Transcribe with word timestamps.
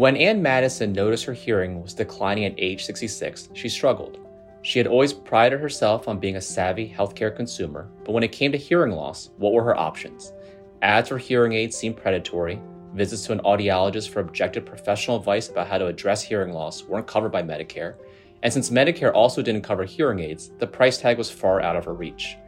When 0.00 0.16
Anne 0.16 0.40
Madison 0.40 0.94
noticed 0.94 1.26
her 1.26 1.34
hearing 1.34 1.82
was 1.82 1.92
declining 1.92 2.46
at 2.46 2.54
age 2.56 2.86
66, 2.86 3.50
she 3.52 3.68
struggled. 3.68 4.16
She 4.62 4.78
had 4.78 4.86
always 4.86 5.12
prided 5.12 5.60
herself 5.60 6.08
on 6.08 6.18
being 6.18 6.36
a 6.36 6.40
savvy 6.40 6.88
healthcare 6.88 7.36
consumer, 7.36 7.90
but 8.06 8.12
when 8.12 8.22
it 8.22 8.32
came 8.32 8.50
to 8.52 8.56
hearing 8.56 8.92
loss, 8.92 9.28
what 9.36 9.52
were 9.52 9.62
her 9.62 9.76
options? 9.76 10.32
Ads 10.80 11.10
for 11.10 11.18
hearing 11.18 11.52
aids 11.52 11.76
seemed 11.76 11.98
predatory, 11.98 12.58
visits 12.94 13.26
to 13.26 13.32
an 13.32 13.40
audiologist 13.40 14.08
for 14.08 14.20
objective 14.20 14.64
professional 14.64 15.18
advice 15.18 15.50
about 15.50 15.68
how 15.68 15.76
to 15.76 15.88
address 15.88 16.22
hearing 16.22 16.54
loss 16.54 16.82
weren't 16.84 17.06
covered 17.06 17.30
by 17.30 17.42
Medicare, 17.42 17.96
and 18.42 18.50
since 18.50 18.70
Medicare 18.70 19.12
also 19.12 19.42
didn't 19.42 19.60
cover 19.60 19.84
hearing 19.84 20.20
aids, 20.20 20.50
the 20.60 20.66
price 20.66 20.96
tag 20.96 21.18
was 21.18 21.30
far 21.30 21.60
out 21.60 21.76
of 21.76 21.84
her 21.84 21.92
reach. 21.92 22.38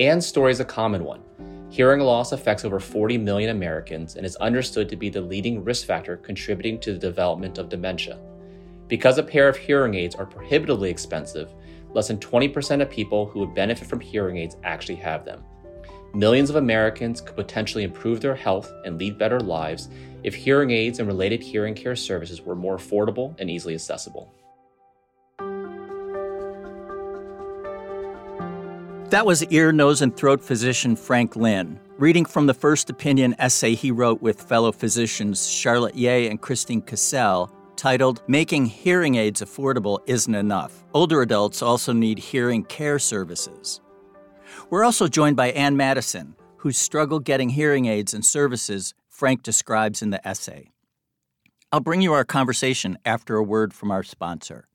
Anne's 0.00 0.26
story 0.26 0.50
is 0.50 0.58
a 0.58 0.64
common 0.64 1.04
one. 1.04 1.22
Hearing 1.70 2.00
loss 2.00 2.32
affects 2.32 2.64
over 2.64 2.80
40 2.80 3.16
million 3.18 3.50
Americans 3.50 4.16
and 4.16 4.26
is 4.26 4.34
understood 4.36 4.88
to 4.88 4.96
be 4.96 5.08
the 5.08 5.20
leading 5.20 5.62
risk 5.62 5.86
factor 5.86 6.16
contributing 6.16 6.80
to 6.80 6.92
the 6.92 6.98
development 6.98 7.58
of 7.58 7.68
dementia. 7.68 8.18
Because 8.88 9.18
a 9.18 9.22
pair 9.22 9.48
of 9.48 9.56
hearing 9.56 9.94
aids 9.94 10.16
are 10.16 10.26
prohibitively 10.26 10.90
expensive, 10.90 11.54
less 11.94 12.08
than 12.08 12.18
20% 12.18 12.82
of 12.82 12.90
people 12.90 13.26
who 13.26 13.38
would 13.38 13.54
benefit 13.54 13.86
from 13.86 14.00
hearing 14.00 14.38
aids 14.38 14.56
actually 14.64 14.96
have 14.96 15.24
them. 15.24 15.44
Millions 16.12 16.50
of 16.50 16.56
Americans 16.56 17.20
could 17.20 17.36
potentially 17.36 17.84
improve 17.84 18.20
their 18.20 18.34
health 18.34 18.68
and 18.84 18.98
lead 18.98 19.16
better 19.16 19.38
lives 19.38 19.90
if 20.24 20.34
hearing 20.34 20.72
aids 20.72 20.98
and 20.98 21.06
related 21.06 21.40
hearing 21.40 21.74
care 21.74 21.94
services 21.94 22.42
were 22.42 22.56
more 22.56 22.78
affordable 22.78 23.38
and 23.38 23.48
easily 23.48 23.74
accessible. 23.74 24.34
That 29.10 29.26
was 29.26 29.42
ear, 29.46 29.72
nose, 29.72 30.02
and 30.02 30.16
throat 30.16 30.40
physician 30.40 30.94
Frank 30.94 31.34
Lin, 31.34 31.80
reading 31.98 32.24
from 32.24 32.46
the 32.46 32.54
first 32.54 32.90
opinion 32.90 33.34
essay 33.40 33.74
he 33.74 33.90
wrote 33.90 34.22
with 34.22 34.40
fellow 34.40 34.70
physicians 34.70 35.48
Charlotte 35.48 35.96
Yeh 35.96 36.28
and 36.30 36.40
Christine 36.40 36.80
Cassel 36.80 37.50
titled 37.74 38.22
Making 38.28 38.66
Hearing 38.66 39.16
Aids 39.16 39.42
Affordable 39.42 39.98
Isn't 40.06 40.36
Enough. 40.36 40.84
Older 40.94 41.22
adults 41.22 41.60
also 41.60 41.92
need 41.92 42.20
hearing 42.20 42.62
care 42.62 43.00
services. 43.00 43.80
We're 44.70 44.84
also 44.84 45.08
joined 45.08 45.34
by 45.36 45.50
Anne 45.50 45.76
Madison, 45.76 46.36
whose 46.58 46.78
struggle 46.78 47.18
getting 47.18 47.48
hearing 47.48 47.86
aids 47.86 48.14
and 48.14 48.24
services 48.24 48.94
Frank 49.08 49.42
describes 49.42 50.02
in 50.02 50.10
the 50.10 50.24
essay. 50.26 50.70
I'll 51.72 51.80
bring 51.80 52.00
you 52.00 52.12
our 52.12 52.24
conversation 52.24 52.96
after 53.04 53.34
a 53.34 53.42
word 53.42 53.74
from 53.74 53.90
our 53.90 54.04
sponsor. 54.04 54.68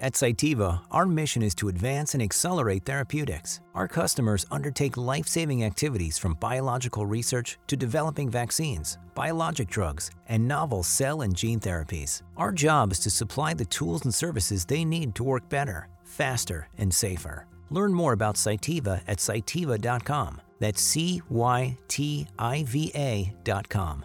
At 0.00 0.12
Cytiva, 0.12 0.82
our 0.92 1.06
mission 1.06 1.42
is 1.42 1.56
to 1.56 1.68
advance 1.68 2.14
and 2.14 2.22
accelerate 2.22 2.84
therapeutics. 2.84 3.60
Our 3.74 3.88
customers 3.88 4.46
undertake 4.48 4.96
life 4.96 5.26
saving 5.26 5.64
activities 5.64 6.18
from 6.18 6.34
biological 6.34 7.04
research 7.04 7.58
to 7.66 7.76
developing 7.76 8.30
vaccines, 8.30 8.96
biologic 9.16 9.68
drugs, 9.68 10.12
and 10.28 10.46
novel 10.46 10.84
cell 10.84 11.22
and 11.22 11.34
gene 11.34 11.58
therapies. 11.58 12.22
Our 12.36 12.52
job 12.52 12.92
is 12.92 13.00
to 13.00 13.10
supply 13.10 13.54
the 13.54 13.64
tools 13.64 14.04
and 14.04 14.14
services 14.14 14.64
they 14.64 14.84
need 14.84 15.16
to 15.16 15.24
work 15.24 15.48
better, 15.48 15.88
faster, 16.04 16.68
and 16.78 16.94
safer. 16.94 17.46
Learn 17.70 17.92
more 17.92 18.12
about 18.12 18.36
Cytiva 18.36 19.00
at 19.08 19.18
cytiva.com. 19.18 20.40
That's 20.60 20.80
C 20.80 21.22
Y 21.28 21.76
T 21.88 22.28
I 22.38 22.62
V 22.62 22.92
A.com. 22.94 24.04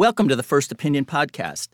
Welcome 0.00 0.28
to 0.28 0.34
the 0.34 0.42
First 0.42 0.72
Opinion 0.72 1.04
Podcast. 1.04 1.68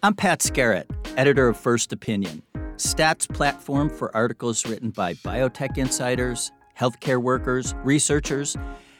I'm 0.00 0.14
Pat 0.14 0.38
Skerrett, 0.38 0.84
editor 1.16 1.48
of 1.48 1.56
First 1.56 1.92
Opinion, 1.92 2.40
STAT's 2.76 3.26
platform 3.26 3.90
for 3.90 4.14
articles 4.14 4.64
written 4.64 4.90
by 4.90 5.14
biotech 5.14 5.76
insiders, 5.76 6.52
healthcare 6.78 7.20
workers, 7.20 7.74
researchers, 7.82 8.56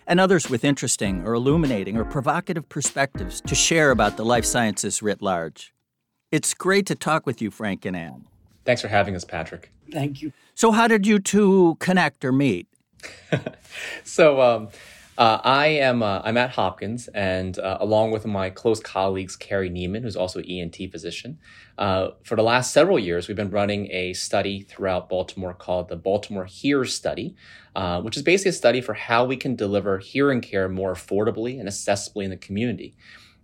and 0.09 0.19
others 0.19 0.51
with 0.51 0.65
interesting 0.65 1.25
or 1.25 1.35
illuminating 1.35 1.97
or 1.97 2.05
provocative 2.05 2.69
perspectives 2.69 3.41
to 3.43 3.55
share 3.55 3.93
about 3.93 4.17
the 4.17 4.25
life 4.25 4.45
sciences 4.45 5.03
writ 5.03 5.23
large. 5.23 5.73
It's 6.33 6.53
great 6.53 6.87
to 6.87 6.97
talk 6.97 7.27
with 7.27 7.41
you, 7.41 7.53
Frank 7.53 7.85
and 7.85 7.95
Anne. 7.95 8.27
Thanks 8.65 8.83
for 8.83 8.89
having 8.89 9.15
us, 9.15 9.25
Patrick. 9.25 9.71
Thank 9.93 10.21
you. 10.21 10.33
So, 10.57 10.73
how 10.73 10.89
did 10.89 11.07
you 11.07 11.21
two 11.21 11.77
connect 11.79 12.25
or 12.25 12.33
meet? 12.33 12.67
so 14.05 14.41
um, 14.41 14.69
uh, 15.19 15.39
I 15.45 15.67
am 15.67 16.03
uh, 16.03 16.23
I'm 16.25 16.37
at 16.37 16.51
Hopkins, 16.51 17.09
and 17.09 17.59
uh, 17.59 17.77
along 17.81 18.11
with 18.11 18.25
my 18.27 18.49
close 18.49 18.81
colleagues, 18.81 19.37
Carrie 19.37 19.69
Nieman, 19.69 20.03
who's 20.03 20.17
also 20.17 20.39
an 20.39 20.47
ENT 20.49 20.77
physician, 20.91 21.39
uh, 21.77 22.11
for 22.23 22.37
the 22.37 22.43
last 22.43 22.73
several 22.73 22.99
years, 22.99 23.27
we've 23.29 23.37
been 23.37 23.51
running 23.51 23.91
a 23.91 24.13
study 24.13 24.63
throughout 24.63 25.09
Baltimore 25.09 25.55
called 25.55 25.89
the 25.89 25.97
Baltimore 25.97 26.45
Hears 26.45 26.95
Study, 26.95 27.35
uh, 27.75 28.01
which 28.03 28.17
is 28.17 28.23
basically 28.23 28.51
a 28.51 28.53
study 28.53 28.81
for 28.81 28.95
how 28.95 29.25
we 29.25 29.37
can 29.37 29.57
deliver 29.57 29.99
hearing 29.99 30.41
care 30.41 30.69
more 30.69 30.93
affordably 30.93 31.59
and 31.59 31.69
accessibly 31.69 32.25
in 32.25 32.31
the 32.31 32.37
community. 32.37 32.95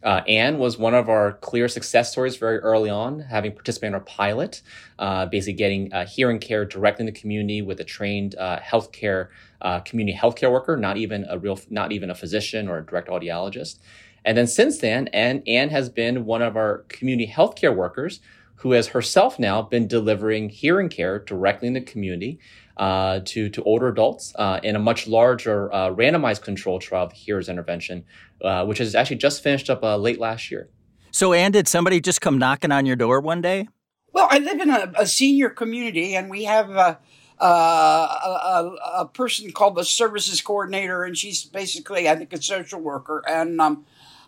Uh, 0.03 0.23
Anne 0.29 0.59
was 0.59 0.79
one 0.79 0.95
of 0.95 1.09
our 1.09 1.33
clear 1.33 1.69
success 1.69 2.13
stories 2.13 2.37
very 2.37 2.59
early 2.59 2.91
on, 2.91 3.21
having 3.21 3.53
participated 3.53 3.89
in 3.89 3.95
our 3.95 4.01
pilot, 4.01 4.63
uh, 4.99 5.27
basically 5.27 5.55
getting 5.55 5.93
uh, 5.93 6.07
hearing 6.07 6.39
care 6.39 6.65
directly 6.65 7.03
in 7.03 7.07
the 7.07 7.19
community 7.19 7.63
with 7.63 7.81
a 7.81 7.85
trained 7.85 8.35
uh, 8.37 8.59
healthcare 8.61 9.29
uh, 9.63 9.81
community 9.81 10.17
healthcare 10.17 10.53
worker, 10.53 10.77
not 10.77 10.97
even 10.97 11.27
a 11.29 11.39
real, 11.39 11.59
not 11.71 11.93
even 11.93 12.11
a 12.11 12.15
physician 12.15 12.69
or 12.69 12.79
a 12.79 12.87
direct 12.87 13.09
audiologist. 13.09 13.79
And 14.25 14.37
then 14.37 14.47
since 14.47 14.79
then, 14.79 15.09
Anne, 15.09 15.43
Anne 15.47 15.71
has 15.71 15.89
been 15.89 16.25
one 16.25 16.43
of 16.43 16.57
our 16.57 16.79
community 16.89 17.31
healthcare 17.31 17.75
workers 17.75 18.21
who 18.57 18.73
has 18.73 18.89
herself 18.89 19.39
now 19.39 19.63
been 19.63 19.87
delivering 19.87 20.49
hearing 20.49 20.89
care 20.89 21.19
directly 21.19 21.69
in 21.69 21.75
the 21.75 21.81
community 21.81 22.39
uh, 22.77 23.21
to, 23.25 23.49
to 23.49 23.63
older 23.63 23.89
adults 23.89 24.33
uh, 24.37 24.61
in 24.63 24.77
a 24.77 24.79
much 24.79 25.07
larger 25.07 25.73
uh, 25.73 25.91
randomized 25.91 26.43
control 26.43 26.79
trial 26.79 27.05
of 27.05 27.13
hearers 27.13 27.49
intervention, 27.49 28.05
uh, 28.43 28.65
which 28.65 28.79
has 28.79 28.95
actually 28.95 29.17
just 29.17 29.43
finished 29.43 29.71
up 29.71 29.83
uh, 29.83 29.97
late 29.97 30.19
last 30.19 30.51
year. 30.51 30.69
So, 31.11 31.33
Anne, 31.33 31.53
did 31.53 31.69
somebody 31.69 32.01
just 32.01 32.21
come 32.21 32.39
knocking 32.39 32.73
on 32.73 32.85
your 32.85 32.97
door 32.97 33.21
one 33.21 33.41
day? 33.41 33.69
Well, 34.13 34.29
I 34.31 34.39
live 34.39 34.61
in 34.61 34.71
a, 34.71 34.93
a 34.97 35.07
senior 35.07 35.51
community, 35.51 36.15
and 36.15 36.31
we 36.31 36.45
have 36.45 36.71
a, 36.71 36.99
a, 37.39 37.47
a, 37.47 38.77
a, 38.99 39.07
person 39.07 39.51
called 39.53 39.77
the 39.77 39.85
services 39.85 40.41
coordinator, 40.41 41.05
and 41.05 41.17
she's 41.17 41.45
basically, 41.45 42.09
I 42.09 42.17
think, 42.17 42.33
a 42.33 42.41
social 42.41 42.81
worker. 42.81 43.23
And 43.29 43.61
um, 43.61 43.85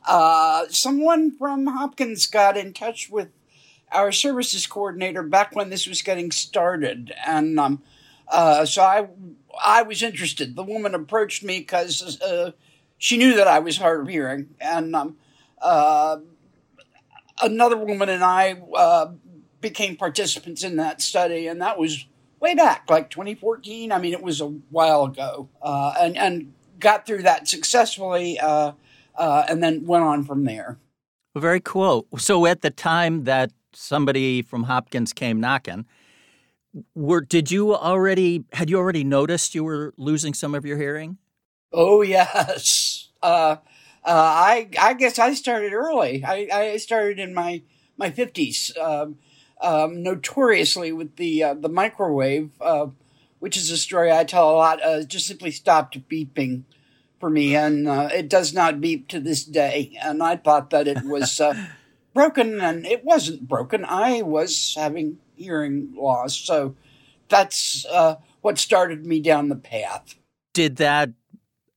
uh, 0.06 0.64
someone 0.68 1.30
from 1.30 1.66
Hopkins 1.66 2.26
got 2.26 2.56
in 2.56 2.72
touch 2.72 3.10
with 3.10 3.28
our 3.92 4.12
services 4.12 4.66
coordinator 4.66 5.22
back 5.22 5.54
when 5.54 5.70
this 5.70 5.86
was 5.86 6.02
getting 6.02 6.30
started, 6.30 7.12
and 7.26 7.58
um, 7.58 7.82
uh, 8.28 8.64
so 8.64 8.82
I 8.82 9.08
I 9.62 9.82
was 9.82 10.02
interested. 10.02 10.56
The 10.56 10.62
woman 10.62 10.94
approached 10.94 11.42
me 11.42 11.58
because 11.58 12.20
uh, 12.20 12.52
she 12.98 13.16
knew 13.16 13.34
that 13.36 13.48
I 13.48 13.58
was 13.58 13.78
hard 13.78 14.00
of 14.00 14.08
hearing, 14.08 14.54
and 14.60 14.94
um, 14.94 15.16
uh, 15.60 16.18
another 17.42 17.76
woman 17.76 18.08
and 18.08 18.22
I 18.22 18.60
uh, 18.74 19.12
became 19.60 19.96
participants 19.96 20.62
in 20.62 20.76
that 20.76 21.00
study, 21.00 21.46
and 21.46 21.60
that 21.62 21.78
was 21.78 22.06
way 22.40 22.54
back, 22.54 22.88
like 22.88 23.10
2014. 23.10 23.92
I 23.92 23.98
mean, 23.98 24.12
it 24.12 24.22
was 24.22 24.40
a 24.40 24.46
while 24.46 25.04
ago, 25.04 25.48
uh, 25.62 25.94
and 26.00 26.16
and 26.16 26.52
got 26.78 27.06
through 27.06 27.22
that 27.22 27.48
successfully, 27.48 28.38
uh, 28.38 28.72
and 29.16 29.62
then 29.62 29.86
went 29.86 30.04
on 30.04 30.24
from 30.24 30.44
there. 30.44 30.78
Very 31.36 31.60
cool. 31.60 32.06
So 32.16 32.46
at 32.46 32.62
the 32.62 32.70
time 32.70 33.24
that 33.24 33.52
somebody 33.78 34.42
from 34.42 34.64
Hopkins 34.64 35.12
came 35.12 35.40
knocking, 35.40 35.86
were 36.94 37.20
did 37.20 37.50
you 37.50 37.74
already 37.74 38.44
had 38.52 38.68
you 38.68 38.76
already 38.78 39.04
noticed 39.04 39.54
you 39.54 39.64
were 39.64 39.94
losing 39.96 40.34
some 40.34 40.54
of 40.54 40.66
your 40.66 40.76
hearing? 40.76 41.18
Oh 41.72 42.02
yes. 42.02 43.08
Uh, 43.22 43.56
uh, 44.04 44.10
I 44.10 44.68
I 44.78 44.94
guess 44.94 45.18
I 45.18 45.34
started 45.34 45.72
early. 45.72 46.24
I, 46.24 46.48
I 46.52 46.76
started 46.76 47.18
in 47.18 47.34
my 47.34 47.62
my 47.96 48.10
fifties, 48.10 48.76
um, 48.80 49.18
um, 49.60 50.02
notoriously 50.02 50.92
with 50.92 51.16
the 51.16 51.42
uh, 51.42 51.54
the 51.54 51.68
microwave, 51.68 52.50
uh, 52.60 52.86
which 53.38 53.56
is 53.56 53.70
a 53.70 53.76
story 53.76 54.12
I 54.12 54.24
tell 54.24 54.50
a 54.50 54.52
lot. 54.52 54.82
Uh, 54.82 55.02
just 55.02 55.26
simply 55.26 55.50
stopped 55.50 56.08
beeping 56.08 56.62
for 57.18 57.28
me, 57.28 57.56
and 57.56 57.88
uh, 57.88 58.08
it 58.12 58.28
does 58.28 58.54
not 58.54 58.80
beep 58.80 59.08
to 59.08 59.20
this 59.20 59.44
day. 59.44 59.98
And 60.02 60.22
I 60.22 60.36
thought 60.36 60.70
that 60.70 60.86
it 60.86 61.04
was 61.04 61.40
broken, 62.18 62.60
and 62.60 62.84
it 62.84 63.04
wasn't 63.04 63.46
broken. 63.46 63.84
I 63.84 64.22
was 64.22 64.74
having 64.76 65.18
hearing 65.36 65.94
loss. 65.96 66.34
So 66.36 66.74
that's 67.28 67.86
uh, 67.86 68.16
what 68.40 68.58
started 68.58 69.06
me 69.06 69.20
down 69.20 69.48
the 69.48 69.54
path. 69.54 70.16
Did 70.52 70.76
that 70.78 71.10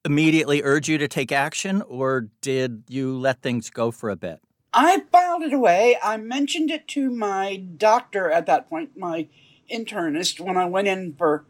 immediately 0.04 0.64
urge 0.64 0.90
you 0.90 0.98
to 0.98 1.08
take 1.08 1.32
action, 1.32 1.84
or 1.84 2.30
did 2.42 2.86
you 2.88 3.20
let 3.20 3.44
things 3.44 3.70
go 3.70 3.92
for 3.92 4.10
a 4.10 4.16
bit? 4.16 4.40
I 4.74 5.04
filed 5.12 5.44
it 5.44 5.54
away. 5.54 5.96
I 6.02 6.18
mentioned 6.18 6.72
it 6.72 6.88
to 6.88 7.12
my 7.12 7.58
doctor 7.58 8.32
at 8.32 8.48
that 8.48 8.68
point, 8.68 8.98
my 8.98 9.28
internist, 9.72 10.40
when 10.40 10.58
I 10.58 10.66
went 10.66 10.88
in 10.88 11.14
for 11.20 11.46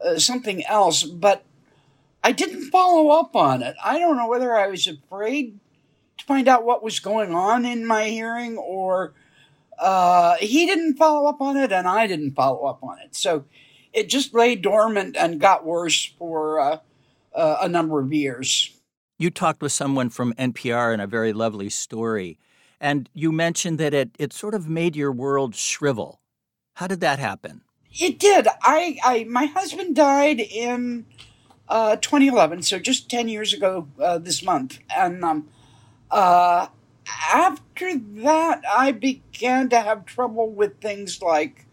uh, 0.00 0.20
something 0.20 0.64
else, 0.66 1.02
but 1.02 1.42
I 2.22 2.30
didn't 2.30 2.70
follow 2.70 3.10
up 3.18 3.34
on 3.34 3.62
it. 3.62 3.74
I 3.82 3.98
don't 3.98 4.16
know 4.16 4.28
whether 4.28 4.54
I 4.54 4.68
was 4.68 4.86
afraid 4.86 5.58
to 6.18 6.24
find 6.24 6.48
out 6.48 6.64
what 6.64 6.82
was 6.82 7.00
going 7.00 7.32
on 7.32 7.64
in 7.64 7.86
my 7.86 8.08
hearing 8.08 8.56
or 8.56 9.14
uh, 9.78 10.36
he 10.40 10.66
didn't 10.66 10.96
follow 10.96 11.28
up 11.28 11.40
on 11.40 11.56
it, 11.56 11.72
and 11.72 11.86
I 11.86 12.06
didn't 12.06 12.34
follow 12.34 12.66
up 12.66 12.82
on 12.82 12.98
it. 12.98 13.14
So 13.14 13.44
it 13.92 14.08
just 14.08 14.34
lay 14.34 14.56
dormant 14.56 15.16
and 15.16 15.40
got 15.40 15.64
worse 15.64 16.04
for 16.18 16.60
uh, 16.60 16.78
uh, 17.34 17.58
a 17.60 17.68
number 17.68 18.00
of 18.00 18.12
years. 18.12 18.72
You 19.18 19.30
talked 19.30 19.62
with 19.62 19.72
someone 19.72 20.10
from 20.10 20.32
NPR 20.34 20.94
in 20.94 21.00
a 21.00 21.06
very 21.06 21.32
lovely 21.32 21.70
story, 21.70 22.38
and 22.80 23.08
you 23.14 23.32
mentioned 23.32 23.78
that 23.78 23.94
it, 23.94 24.10
it 24.18 24.32
sort 24.32 24.54
of 24.54 24.68
made 24.68 24.96
your 24.96 25.12
world 25.12 25.54
shrivel. 25.54 26.20
How 26.74 26.86
did 26.86 27.00
that 27.00 27.18
happen? 27.18 27.62
It 27.92 28.18
did. 28.18 28.46
I, 28.62 28.98
I 29.02 29.24
my 29.24 29.46
husband 29.46 29.96
died 29.96 30.40
in 30.40 31.06
uh, 31.68 31.96
2011, 31.96 32.62
so 32.62 32.78
just 32.78 33.10
10 33.10 33.28
years 33.28 33.52
ago 33.52 33.88
uh, 34.00 34.18
this 34.18 34.42
month, 34.42 34.78
and 34.94 35.24
um, 35.24 35.48
uh, 36.10 36.68
after 37.32 37.98
that, 37.98 38.62
I 38.70 38.92
began 38.92 39.68
to 39.70 39.80
have 39.80 40.04
trouble 40.04 40.50
with 40.50 40.80
things 40.80 41.22
like 41.22 41.66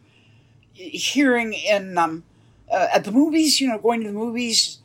hearing 0.74 1.54
in 1.54 1.98
um, 1.98 2.24
uh, 2.72 2.88
at 2.94 3.04
the 3.04 3.12
movies. 3.12 3.60
You 3.60 3.70
know, 3.70 3.78
going 3.78 4.02
to 4.02 4.08
the 4.08 4.14
movies 4.14 4.80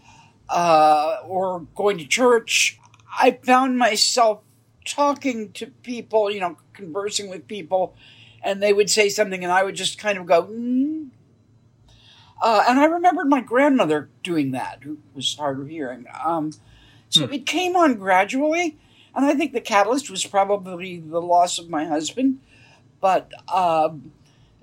uh, 0.49 1.17
or 1.25 1.67
going 1.75 1.99
to 1.99 2.06
church. 2.06 2.79
I 3.19 3.38
found 3.43 3.79
myself 3.79 4.41
talking 4.85 5.52
to 5.52 5.67
people. 5.67 6.31
You 6.31 6.41
know, 6.41 6.56
conversing 6.73 7.29
with 7.29 7.47
people, 7.47 7.94
and 8.43 8.62
they 8.62 8.73
would 8.73 8.91
say 8.91 9.08
something, 9.08 9.43
and 9.43 9.52
I 9.52 9.62
would 9.62 9.76
just 9.76 9.99
kind 9.99 10.19
of 10.19 10.26
go. 10.26 10.44
Mm. 10.44 11.08
Uh, 12.43 12.64
and 12.67 12.81
I 12.81 12.87
remembered 12.87 13.29
my 13.29 13.43
grandmother 13.43 14.08
doing 14.23 14.52
that, 14.52 14.79
who 14.82 14.99
was 15.14 15.37
hard 15.37 15.61
of 15.61 15.69
hearing. 15.69 16.06
Um, 16.25 16.52
so 17.11 17.26
hmm. 17.26 17.35
it 17.35 17.44
came 17.44 17.76
on 17.76 17.97
gradually 17.97 18.79
and 19.15 19.25
I 19.25 19.35
think 19.35 19.53
the 19.53 19.61
catalyst 19.61 20.11
was 20.11 20.25
probably 20.25 20.99
the 20.99 21.21
loss 21.21 21.59
of 21.59 21.69
my 21.69 21.85
husband, 21.85 22.41
but 23.01 23.33
uh, 23.49 23.91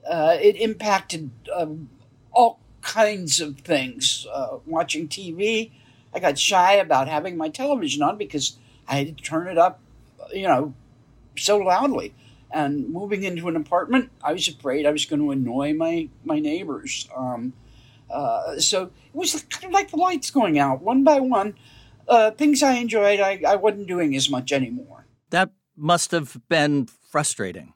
uh, 0.09 0.37
it 0.41 0.55
impacted 0.55 1.31
uh, 1.53 1.67
all 2.31 2.59
kinds 2.81 3.39
of 3.41 3.59
things. 3.59 4.25
Uh, 4.31 4.57
watching 4.65 5.07
TV, 5.07 5.71
I 6.13 6.19
got 6.19 6.39
shy 6.39 6.73
about 6.73 7.07
having 7.07 7.35
my 7.35 7.49
television 7.49 8.01
on 8.01 8.17
because 8.17 8.57
I 8.87 8.97
had 8.97 9.17
to 9.17 9.23
turn 9.23 9.47
it 9.47 9.57
up, 9.57 9.79
you 10.33 10.47
know, 10.47 10.73
so 11.37 11.57
loudly. 11.57 12.13
And 12.49 12.89
moving 12.89 13.23
into 13.23 13.49
an 13.49 13.57
apartment, 13.57 14.09
I 14.23 14.31
was 14.31 14.47
afraid 14.47 14.85
I 14.85 14.91
was 14.91 15.05
going 15.05 15.19
to 15.19 15.31
annoy 15.31 15.73
my 15.73 16.07
my 16.23 16.39
neighbors. 16.39 17.09
Um, 17.15 17.51
uh, 18.09 18.57
so 18.57 18.83
it 18.83 18.91
was 19.13 19.45
kind 19.49 19.65
of 19.65 19.71
like 19.71 19.91
the 19.91 19.97
lights 19.97 20.31
going 20.31 20.57
out 20.57 20.81
one 20.81 21.03
by 21.03 21.19
one 21.19 21.55
uh, 22.07 22.31
things 22.31 22.63
I 22.63 22.73
enjoyed, 22.73 23.19
I, 23.19 23.41
I 23.47 23.55
wasn't 23.55 23.87
doing 23.87 24.15
as 24.15 24.29
much 24.29 24.51
anymore. 24.51 25.05
That 25.29 25.51
must 25.75 26.11
have 26.11 26.37
been 26.49 26.87
frustrating. 27.09 27.73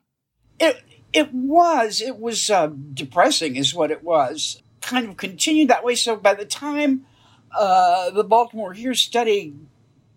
It 0.58 0.82
it 1.12 1.32
was. 1.32 2.00
It 2.00 2.18
was 2.18 2.50
uh, 2.50 2.70
depressing, 2.94 3.56
is 3.56 3.74
what 3.74 3.90
it 3.90 4.02
was. 4.02 4.62
Kind 4.80 5.08
of 5.08 5.16
continued 5.16 5.68
that 5.68 5.84
way. 5.84 5.94
So 5.94 6.16
by 6.16 6.34
the 6.34 6.46
time 6.46 7.04
uh, 7.56 8.10
the 8.10 8.24
Baltimore 8.24 8.72
Hears 8.72 9.00
study 9.00 9.54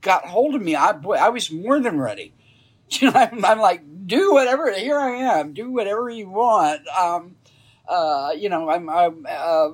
got 0.02 0.26
hold 0.26 0.56
of 0.56 0.62
me, 0.62 0.76
I 0.76 0.94
boy, 0.94 1.16
I 1.16 1.30
was 1.30 1.52
more 1.52 1.80
than 1.80 2.00
ready. 2.00 2.34
You 2.88 3.10
know, 3.10 3.20
I'm, 3.20 3.44
I'm 3.44 3.60
like, 3.60 3.82
do 4.06 4.32
whatever. 4.32 4.72
Here 4.72 5.00
I 5.00 5.40
am. 5.40 5.54
Do 5.54 5.72
whatever 5.72 6.08
you 6.08 6.30
want. 6.30 6.88
Um, 6.88 7.36
uh, 7.88 8.32
you 8.38 8.48
know, 8.48 8.70
I'm, 8.70 8.88
I'm 8.88 9.26
uh, 9.28 9.70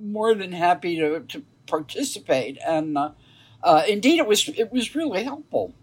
more 0.00 0.34
than 0.34 0.50
happy 0.50 0.96
to, 0.96 1.20
to 1.20 1.44
participate. 1.68 2.58
And 2.66 2.98
uh, 3.62 3.82
indeed, 3.88 4.18
it 4.18 4.26
was 4.26 4.48
it 4.48 4.72
was 4.72 4.94
really 4.94 5.24
helpful. 5.24 5.74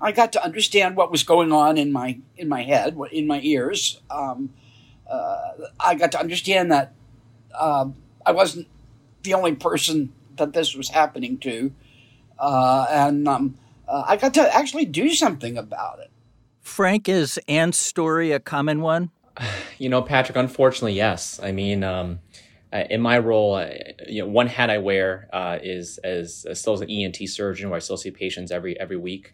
I 0.00 0.12
got 0.12 0.32
to 0.32 0.44
understand 0.44 0.96
what 0.96 1.10
was 1.10 1.22
going 1.22 1.52
on 1.52 1.78
in 1.78 1.92
my 1.92 2.18
in 2.36 2.48
my 2.48 2.62
head, 2.62 2.96
in 3.12 3.26
my 3.26 3.40
ears. 3.42 4.00
Um, 4.10 4.50
uh, 5.08 5.52
I 5.78 5.94
got 5.94 6.12
to 6.12 6.20
understand 6.20 6.72
that 6.72 6.94
uh, 7.54 7.88
I 8.24 8.32
wasn't 8.32 8.68
the 9.22 9.34
only 9.34 9.54
person 9.54 10.12
that 10.36 10.52
this 10.52 10.74
was 10.74 10.88
happening 10.88 11.38
to, 11.38 11.72
uh, 12.38 12.86
and 12.90 13.28
um, 13.28 13.58
uh, 13.86 14.04
I 14.06 14.16
got 14.16 14.34
to 14.34 14.54
actually 14.54 14.86
do 14.86 15.10
something 15.10 15.56
about 15.56 16.00
it. 16.00 16.10
Frank, 16.60 17.08
is 17.08 17.38
Anne's 17.46 17.76
story 17.76 18.32
a 18.32 18.40
common 18.40 18.80
one? 18.80 19.10
You 19.76 19.88
know, 19.88 20.02
Patrick. 20.02 20.36
Unfortunately, 20.36 20.92
yes. 20.94 21.40
I 21.42 21.50
mean. 21.50 21.82
Um, 21.82 22.20
uh, 22.74 22.84
in 22.90 23.00
my 23.00 23.18
role, 23.18 23.54
uh, 23.54 23.70
you 24.08 24.20
know, 24.20 24.28
one 24.28 24.48
hat 24.48 24.68
I 24.68 24.78
wear 24.78 25.28
uh, 25.32 25.58
is 25.62 25.98
as, 25.98 26.44
as, 26.50 26.60
still 26.60 26.72
as 26.72 26.80
an 26.80 26.90
ENT 26.90 27.16
surgeon, 27.28 27.70
where 27.70 27.76
I 27.76 27.80
still 27.80 27.96
see 27.96 28.10
patients 28.10 28.50
every 28.50 28.78
every 28.80 28.96
week, 28.96 29.32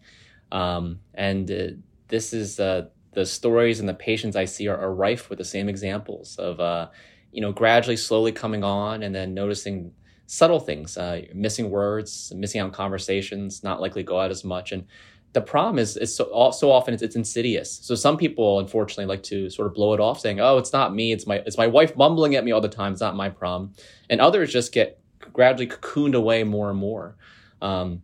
um, 0.51 0.99
and 1.15 1.49
uh, 1.49 1.67
this 2.07 2.33
is 2.33 2.59
uh, 2.59 2.87
the 3.13 3.25
stories 3.25 3.79
and 3.79 3.89
the 3.89 3.95
patients 3.95 4.35
I 4.35 4.45
see 4.45 4.67
are, 4.67 4.77
are 4.77 4.93
rife 4.93 5.29
with 5.29 5.39
the 5.39 5.45
same 5.45 5.69
examples 5.69 6.35
of 6.37 6.59
uh, 6.59 6.89
you 7.31 7.41
know 7.41 7.51
gradually, 7.51 7.97
slowly 7.97 8.31
coming 8.31 8.63
on, 8.63 9.01
and 9.01 9.15
then 9.15 9.33
noticing 9.33 9.91
subtle 10.27 10.59
things, 10.59 10.97
missing 11.33 11.71
words, 11.71 12.31
missing 12.35 12.61
out 12.61 12.73
conversations, 12.73 13.63
not 13.63 13.81
likely 13.81 14.03
to 14.03 14.07
go 14.07 14.19
out 14.19 14.29
as 14.29 14.43
much, 14.43 14.71
and 14.71 14.85
the 15.33 15.41
problem 15.41 15.79
is, 15.79 15.95
is 15.95 16.13
so, 16.13 16.51
so 16.51 16.71
often 16.71 16.93
it's, 16.93 17.01
it's, 17.01 17.15
insidious. 17.15 17.79
So 17.81 17.95
some 17.95 18.17
people, 18.17 18.59
unfortunately, 18.59 19.05
like 19.05 19.23
to 19.23 19.49
sort 19.49 19.67
of 19.67 19.73
blow 19.73 19.93
it 19.93 19.99
off, 19.99 20.19
saying, 20.19 20.41
"Oh, 20.41 20.57
it's 20.57 20.73
not 20.73 20.93
me. 20.93 21.13
It's 21.13 21.25
my 21.25 21.37
it's 21.45 21.57
my 21.57 21.67
wife 21.67 21.95
mumbling 21.95 22.35
at 22.35 22.43
me 22.43 22.51
all 22.51 22.61
the 22.61 22.67
time. 22.67 22.91
It's 22.91 23.01
not 23.01 23.15
my 23.15 23.29
problem." 23.29 23.73
And 24.09 24.19
others 24.19 24.51
just 24.51 24.73
get 24.73 24.99
gradually 25.31 25.67
cocooned 25.67 26.15
away 26.15 26.43
more 26.43 26.69
and 26.69 26.77
more. 26.77 27.15
Um, 27.61 28.01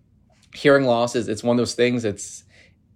hearing 0.53 0.85
loss 0.85 1.15
is 1.15 1.27
it's 1.27 1.43
one 1.43 1.55
of 1.55 1.57
those 1.57 1.75
things. 1.75 2.05
It's 2.05 2.45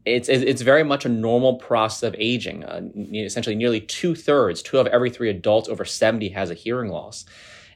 it's 0.06 0.30
it's 0.30 0.62
very 0.62 0.84
much 0.84 1.06
a 1.06 1.10
normal 1.10 1.56
process 1.56 2.04
of 2.04 2.16
aging. 2.18 2.64
Uh, 2.64 2.82
essentially, 3.14 3.56
nearly 3.56 3.82
two 3.82 4.16
thirds, 4.16 4.62
two 4.62 4.80
of 4.80 4.88
every 4.88 5.10
three 5.10 5.30
adults 5.30 5.68
over 5.68 5.84
seventy 5.84 6.30
has 6.30 6.50
a 6.50 6.56
hearing 6.56 6.90
loss. 6.90 7.26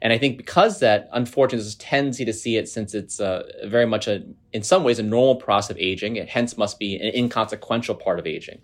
And 0.01 0.11
I 0.11 0.17
think 0.17 0.37
because 0.37 0.79
that, 0.79 1.09
unfortunately, 1.13 1.63
there's 1.63 1.75
a 1.75 1.77
tendency 1.77 2.25
to 2.25 2.33
see 2.33 2.57
it 2.57 2.67
since 2.67 2.93
it's 2.93 3.19
uh, 3.19 3.43
very 3.65 3.85
much 3.85 4.07
a, 4.07 4.23
in 4.53 4.63
some 4.63 4.83
ways, 4.83 4.99
a 4.99 5.03
normal 5.03 5.35
process 5.35 5.71
of 5.71 5.77
aging. 5.77 6.17
It 6.17 6.29
hence 6.29 6.57
must 6.57 6.79
be 6.79 6.95
an 6.95 7.13
inconsequential 7.15 7.95
part 7.95 8.19
of 8.19 8.27
aging. 8.27 8.59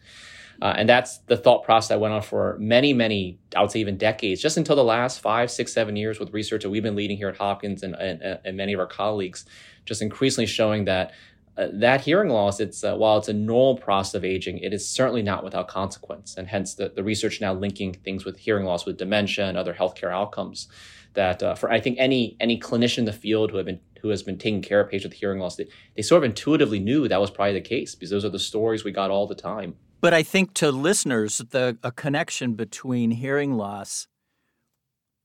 Uh, 0.62 0.76
and 0.78 0.88
that's 0.88 1.18
the 1.20 1.38
thought 1.38 1.64
process 1.64 1.90
that 1.90 2.00
went 2.00 2.14
on 2.14 2.22
for 2.22 2.56
many, 2.60 2.94
many, 2.94 3.40
I 3.56 3.62
would 3.62 3.72
say 3.72 3.80
even 3.80 3.98
decades, 3.98 4.42
just 4.42 4.58
until 4.58 4.76
the 4.76 4.84
last 4.84 5.20
five, 5.20 5.50
six, 5.50 5.74
seven 5.74 5.96
years 5.96 6.20
with 6.20 6.34
research 6.34 6.62
that 6.62 6.70
we've 6.70 6.84
been 6.84 6.96
leading 6.96 7.18
here 7.18 7.30
at 7.30 7.38
Hopkins 7.38 7.82
and, 7.82 7.96
and, 7.96 8.22
and 8.22 8.58
many 8.58 8.74
of 8.74 8.80
our 8.80 8.86
colleagues, 8.86 9.46
just 9.86 10.04
increasingly 10.04 10.46
showing 10.46 10.86
that 10.86 11.14
uh, 11.58 11.68
that 11.74 12.02
hearing 12.02 12.30
loss, 12.30 12.60
it's 12.62 12.82
uh, 12.84 12.96
while 12.96 13.18
it's 13.18 13.28
a 13.28 13.34
normal 13.34 13.76
process 13.76 14.14
of 14.14 14.24
aging, 14.24 14.60
it 14.60 14.72
is 14.72 14.88
certainly 14.88 15.22
not 15.22 15.44
without 15.44 15.68
consequence. 15.68 16.36
And 16.38 16.48
hence 16.48 16.76
the, 16.76 16.90
the 16.90 17.04
research 17.04 17.42
now 17.42 17.54
linking 17.54 17.94
things 17.94 18.24
with 18.24 18.38
hearing 18.38 18.66
loss 18.66 18.86
with 18.86 18.98
dementia 18.98 19.48
and 19.48 19.58
other 19.58 19.74
healthcare 19.74 20.14
outcomes 20.14 20.70
that 21.14 21.44
uh, 21.44 21.56
for 21.56 21.72
I 21.72 21.80
think 21.80 21.98
any 22.00 22.38
any 22.40 22.60
clinician 22.60 23.00
in 23.00 23.06
the 23.06 23.14
field 23.14 23.52
who 23.52 23.58
have 23.58 23.66
been 23.66 23.80
who 24.02 24.10
has 24.10 24.24
been 24.24 24.38
taking 24.38 24.62
care 24.62 24.80
of 24.80 24.90
patients 24.90 25.12
with 25.12 25.20
hearing 25.20 25.40
loss, 25.40 25.56
they, 25.56 25.68
they 25.96 26.02
sort 26.02 26.24
of 26.24 26.30
intuitively 26.30 26.80
knew 26.80 27.08
that 27.08 27.22
was 27.22 27.30
probably 27.30 27.54
the 27.54 27.62
case 27.62 27.94
because 27.94 28.10
those 28.10 28.26
are 28.26 28.30
the 28.30 28.40
stories 28.40 28.84
we 28.84 28.92
got 28.92 29.12
all 29.12 29.28
the 29.28 29.36
time. 29.36 29.76
But 30.00 30.14
I 30.14 30.24
think 30.24 30.56
to 30.56 30.72
listeners, 30.72 31.38
the 31.38 31.78
a 31.84 31.92
connection 31.92 32.56
between 32.56 33.12
hearing 33.12 33.54
loss 33.54 34.08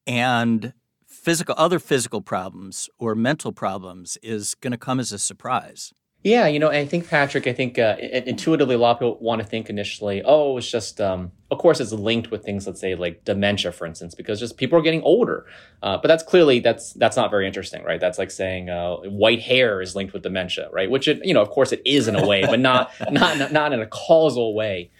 and 0.06 0.74
physical 1.06 1.54
other 1.56 1.78
physical 1.78 2.20
problems 2.20 2.88
or 2.98 3.14
mental 3.14 3.52
problems 3.52 4.18
is 4.22 4.54
going 4.54 4.72
to 4.72 4.78
come 4.78 5.00
as 5.00 5.12
a 5.12 5.18
surprise. 5.18 5.92
Yeah, 6.26 6.48
you 6.48 6.58
know, 6.58 6.70
I 6.70 6.84
think 6.86 7.08
Patrick, 7.08 7.46
I 7.46 7.52
think 7.52 7.78
uh, 7.78 7.94
intuitively 8.00 8.74
a 8.74 8.78
lot 8.78 8.90
of 8.90 8.98
people 8.98 9.18
want 9.20 9.40
to 9.42 9.46
think 9.46 9.70
initially, 9.70 10.24
oh, 10.24 10.56
it's 10.56 10.68
just, 10.68 11.00
um, 11.00 11.30
of 11.52 11.58
course, 11.58 11.78
it's 11.78 11.92
linked 11.92 12.32
with 12.32 12.42
things, 12.42 12.66
let's 12.66 12.80
say 12.80 12.96
like 12.96 13.24
dementia, 13.24 13.70
for 13.70 13.86
instance, 13.86 14.12
because 14.12 14.40
just 14.40 14.56
people 14.56 14.76
are 14.76 14.82
getting 14.82 15.02
older. 15.02 15.46
Uh, 15.84 15.98
but 15.98 16.08
that's 16.08 16.24
clearly 16.24 16.58
that's 16.58 16.94
that's 16.94 17.16
not 17.16 17.30
very 17.30 17.46
interesting, 17.46 17.84
right? 17.84 18.00
That's 18.00 18.18
like 18.18 18.32
saying 18.32 18.70
uh, 18.70 18.96
white 19.02 19.40
hair 19.40 19.80
is 19.80 19.94
linked 19.94 20.12
with 20.12 20.24
dementia, 20.24 20.68
right? 20.72 20.90
Which 20.90 21.06
it, 21.06 21.24
you 21.24 21.32
know, 21.32 21.42
of 21.42 21.50
course, 21.50 21.70
it 21.70 21.80
is 21.86 22.08
in 22.08 22.16
a 22.16 22.26
way, 22.26 22.44
but 22.44 22.58
not 22.58 22.90
not 23.12 23.52
not 23.52 23.72
in 23.72 23.80
a 23.80 23.86
causal 23.86 24.52
way. 24.52 24.90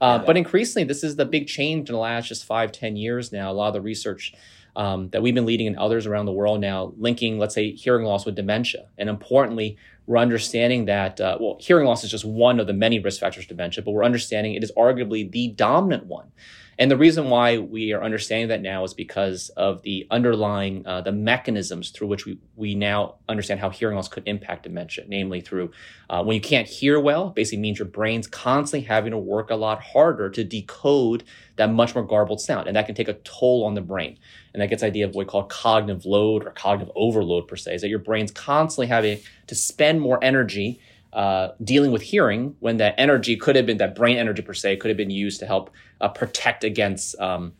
Uh, 0.00 0.18
but 0.18 0.36
increasingly, 0.36 0.84
this 0.84 1.02
is 1.02 1.16
the 1.16 1.24
big 1.24 1.48
change 1.48 1.88
in 1.88 1.94
the 1.94 2.00
last 2.00 2.28
just 2.28 2.44
five, 2.44 2.70
ten 2.70 2.94
years 2.94 3.32
now. 3.32 3.50
A 3.50 3.54
lot 3.54 3.66
of 3.66 3.74
the 3.74 3.80
research 3.80 4.34
um, 4.76 5.08
that 5.10 5.22
we've 5.22 5.34
been 5.34 5.46
leading 5.46 5.66
and 5.66 5.76
others 5.76 6.06
around 6.06 6.26
the 6.26 6.32
world 6.32 6.60
now 6.60 6.92
linking, 6.98 7.38
let's 7.38 7.54
say, 7.54 7.72
hearing 7.72 8.04
loss 8.04 8.24
with 8.26 8.36
dementia, 8.36 8.86
and 8.98 9.08
importantly, 9.08 9.76
we're 10.06 10.18
understanding 10.18 10.84
that, 10.84 11.20
uh, 11.20 11.36
well, 11.40 11.56
hearing 11.58 11.86
loss 11.86 12.04
is 12.04 12.10
just 12.10 12.24
one 12.24 12.60
of 12.60 12.68
the 12.68 12.72
many 12.72 13.00
risk 13.00 13.20
factors 13.20 13.44
of 13.44 13.48
dementia, 13.48 13.82
but 13.82 13.90
we're 13.90 14.04
understanding 14.04 14.54
it 14.54 14.62
is 14.62 14.70
arguably 14.76 15.28
the 15.30 15.48
dominant 15.48 16.06
one. 16.06 16.30
And 16.78 16.90
the 16.90 16.96
reason 16.96 17.30
why 17.30 17.56
we 17.56 17.92
are 17.94 18.02
understanding 18.02 18.48
that 18.48 18.60
now 18.60 18.84
is 18.84 18.92
because 18.92 19.48
of 19.50 19.80
the 19.80 20.06
underlying, 20.10 20.86
uh, 20.86 21.00
the 21.00 21.12
mechanisms 21.12 21.88
through 21.90 22.08
which 22.08 22.26
we, 22.26 22.38
we 22.54 22.74
now 22.74 23.14
understand 23.28 23.60
how 23.60 23.70
hearing 23.70 23.96
loss 23.96 24.08
could 24.08 24.24
impact 24.26 24.64
dementia, 24.64 25.04
namely 25.08 25.40
through 25.40 25.70
uh, 26.10 26.22
when 26.22 26.34
you 26.34 26.40
can't 26.40 26.68
hear 26.68 27.00
well, 27.00 27.30
basically 27.30 27.58
means 27.58 27.78
your 27.78 27.88
brain's 27.88 28.26
constantly 28.26 28.86
having 28.86 29.12
to 29.12 29.18
work 29.18 29.50
a 29.50 29.56
lot 29.56 29.80
harder 29.82 30.28
to 30.28 30.44
decode 30.44 31.24
that 31.56 31.72
much 31.72 31.94
more 31.94 32.04
garbled 32.04 32.42
sound. 32.42 32.66
And 32.66 32.76
that 32.76 32.84
can 32.84 32.94
take 32.94 33.08
a 33.08 33.14
toll 33.14 33.64
on 33.64 33.72
the 33.72 33.80
brain. 33.80 34.18
And 34.52 34.60
that 34.60 34.68
gets 34.68 34.82
idea 34.82 35.06
of 35.06 35.14
what 35.14 35.26
we 35.26 35.30
call 35.30 35.44
cognitive 35.44 36.04
load 36.04 36.44
or 36.44 36.50
cognitive 36.50 36.92
overload 36.94 37.48
per 37.48 37.56
se, 37.56 37.76
is 37.76 37.82
that 37.82 37.88
your 37.88 37.98
brain's 38.00 38.30
constantly 38.30 38.88
having 38.88 39.18
to 39.46 39.54
spend 39.54 40.02
more 40.02 40.22
energy 40.22 40.80
uh, 41.16 41.52
dealing 41.64 41.92
with 41.92 42.02
hearing 42.02 42.54
when 42.60 42.76
that 42.76 42.94
energy 42.98 43.36
could 43.36 43.56
have 43.56 43.64
been 43.64 43.78
that 43.78 43.94
brain 43.94 44.18
energy 44.18 44.42
per 44.42 44.52
se 44.52 44.76
could 44.76 44.88
have 44.88 44.98
been 44.98 45.10
used 45.10 45.40
to 45.40 45.46
help 45.46 45.70
uh, 46.02 46.08
protect 46.08 46.62
against 46.62 47.18
um, 47.18 47.54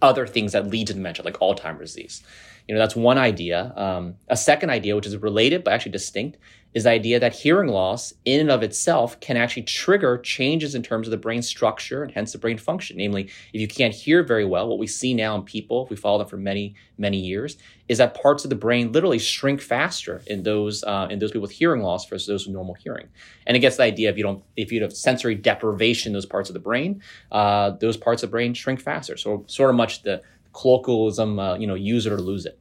other 0.00 0.28
things 0.28 0.52
that 0.52 0.68
lead 0.68 0.86
to 0.86 0.94
dementia, 0.94 1.24
like 1.24 1.34
Alzheimer's 1.38 1.92
disease. 1.92 2.22
You 2.68 2.74
know, 2.74 2.78
that's 2.78 2.94
one 2.94 3.18
idea. 3.18 3.72
Um, 3.76 4.14
a 4.28 4.36
second 4.36 4.70
idea, 4.70 4.94
which 4.94 5.06
is 5.06 5.16
related 5.16 5.64
but 5.64 5.74
actually 5.74 5.90
distinct, 5.90 6.38
is 6.74 6.84
the 6.84 6.90
idea 6.90 7.20
that 7.20 7.32
hearing 7.32 7.68
loss 7.68 8.12
in 8.24 8.40
and 8.40 8.50
of 8.50 8.62
itself 8.62 9.18
can 9.20 9.36
actually 9.36 9.62
trigger 9.62 10.18
changes 10.18 10.74
in 10.74 10.82
terms 10.82 11.06
of 11.06 11.12
the 11.12 11.16
brain 11.16 11.40
structure 11.40 12.02
and 12.02 12.12
hence 12.12 12.32
the 12.32 12.38
brain 12.38 12.58
function. 12.58 12.96
Namely, 12.96 13.30
if 13.52 13.60
you 13.60 13.68
can't 13.68 13.94
hear 13.94 14.22
very 14.22 14.44
well, 14.44 14.68
what 14.68 14.78
we 14.78 14.88
see 14.88 15.14
now 15.14 15.36
in 15.36 15.42
people, 15.42 15.84
if 15.84 15.90
we 15.90 15.96
follow 15.96 16.18
them 16.18 16.28
for 16.28 16.36
many, 16.36 16.74
many 16.98 17.18
years, 17.18 17.56
is 17.88 17.98
that 17.98 18.20
parts 18.20 18.44
of 18.44 18.50
the 18.50 18.56
brain 18.56 18.90
literally 18.92 19.18
shrink 19.18 19.60
faster 19.60 20.22
in 20.26 20.42
those 20.42 20.82
uh, 20.84 21.06
in 21.10 21.18
those 21.18 21.30
people 21.30 21.42
with 21.42 21.52
hearing 21.52 21.82
loss 21.82 22.08
versus 22.08 22.26
those 22.26 22.46
with 22.46 22.54
normal 22.54 22.74
hearing. 22.74 23.08
And 23.46 23.56
it 23.56 23.60
gets 23.60 23.76
the 23.76 23.84
idea 23.84 24.10
if 24.10 24.16
you 24.16 24.24
don't 24.24 24.42
if 24.56 24.72
you 24.72 24.82
have 24.82 24.92
sensory 24.92 25.36
deprivation 25.36 26.12
those 26.12 26.26
parts 26.26 26.50
of 26.50 26.54
the 26.54 26.60
brain, 26.60 27.02
uh, 27.30 27.70
those 27.70 27.96
parts 27.96 28.22
of 28.22 28.30
the 28.30 28.32
brain 28.32 28.52
shrink 28.54 28.80
faster. 28.80 29.16
So 29.16 29.44
sort 29.46 29.70
of 29.70 29.76
much 29.76 30.02
the 30.02 30.22
colloquialism, 30.52 31.38
uh, 31.38 31.56
you 31.56 31.66
know, 31.66 31.74
use 31.74 32.06
it 32.06 32.12
or 32.12 32.18
lose 32.18 32.46
it. 32.46 32.58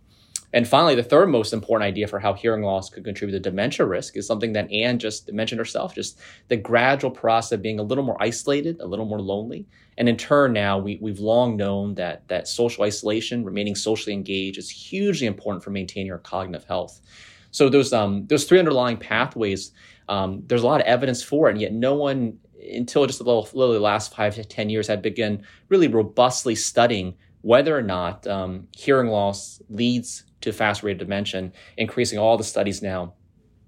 And 0.53 0.67
finally, 0.67 0.93
the 0.93 1.03
third 1.03 1.29
most 1.29 1.51
important 1.51 1.87
idea 1.87 2.07
for 2.07 2.19
how 2.19 2.33
hearing 2.33 2.61
loss 2.61 2.89
could 2.89 3.03
contribute 3.03 3.33
to 3.33 3.39
dementia 3.39 3.87
risk 3.87 4.15
is 4.15 4.27
something 4.27 4.53
that 4.53 4.71
Anne 4.71 4.99
just 4.99 5.33
mentioned 5.33 5.57
herself, 5.57 5.95
just 5.95 6.19
the 6.47 6.57
gradual 6.57 7.09
process 7.09 7.53
of 7.53 7.63
being 7.63 7.79
a 7.79 7.83
little 7.83 8.03
more 8.03 8.21
isolated, 8.21 8.79
a 8.79 8.85
little 8.85 9.05
more 9.05 9.19
lonely. 9.19 9.65
And 9.97 10.07
in 10.07 10.15
turn, 10.15 10.53
now 10.53 10.77
we, 10.77 10.99
we've 11.01 11.19
long 11.19 11.57
known 11.57 11.95
that, 11.95 12.27
that 12.27 12.47
social 12.47 12.83
isolation, 12.83 13.43
remaining 13.43 13.75
socially 13.75 14.13
engaged, 14.13 14.59
is 14.59 14.69
hugely 14.69 15.25
important 15.25 15.63
for 15.63 15.71
maintaining 15.71 16.11
our 16.11 16.19
cognitive 16.19 16.67
health. 16.67 17.01
So 17.49 17.67
those, 17.67 17.91
um, 17.91 18.27
those 18.27 18.45
three 18.45 18.59
underlying 18.59 18.97
pathways, 18.97 19.71
um, 20.07 20.43
there's 20.45 20.63
a 20.63 20.67
lot 20.67 20.81
of 20.81 20.87
evidence 20.87 21.23
for 21.23 21.47
it, 21.47 21.53
and 21.53 21.61
yet 21.61 21.73
no 21.73 21.95
one 21.95 22.37
until 22.71 23.05
just 23.05 23.19
a 23.19 23.23
little, 23.23 23.43
literally 23.53 23.77
the 23.77 23.83
last 23.83 24.15
five 24.15 24.35
to 24.35 24.43
10 24.43 24.69
years 24.69 24.87
had 24.87 25.01
begun 25.01 25.43
really 25.69 25.87
robustly 25.87 26.55
studying 26.55 27.13
whether 27.43 27.77
or 27.77 27.81
not 27.81 28.25
um, 28.25 28.67
hearing 28.75 29.09
loss 29.09 29.61
leads 29.69 30.23
to 30.41 30.51
fast 30.51 30.81
rate 30.81 30.93
of 30.93 30.99
dementia, 30.99 31.51
increasing 31.77 32.17
all 32.17 32.37
the 32.37 32.43
studies 32.43 32.81
now 32.81 33.13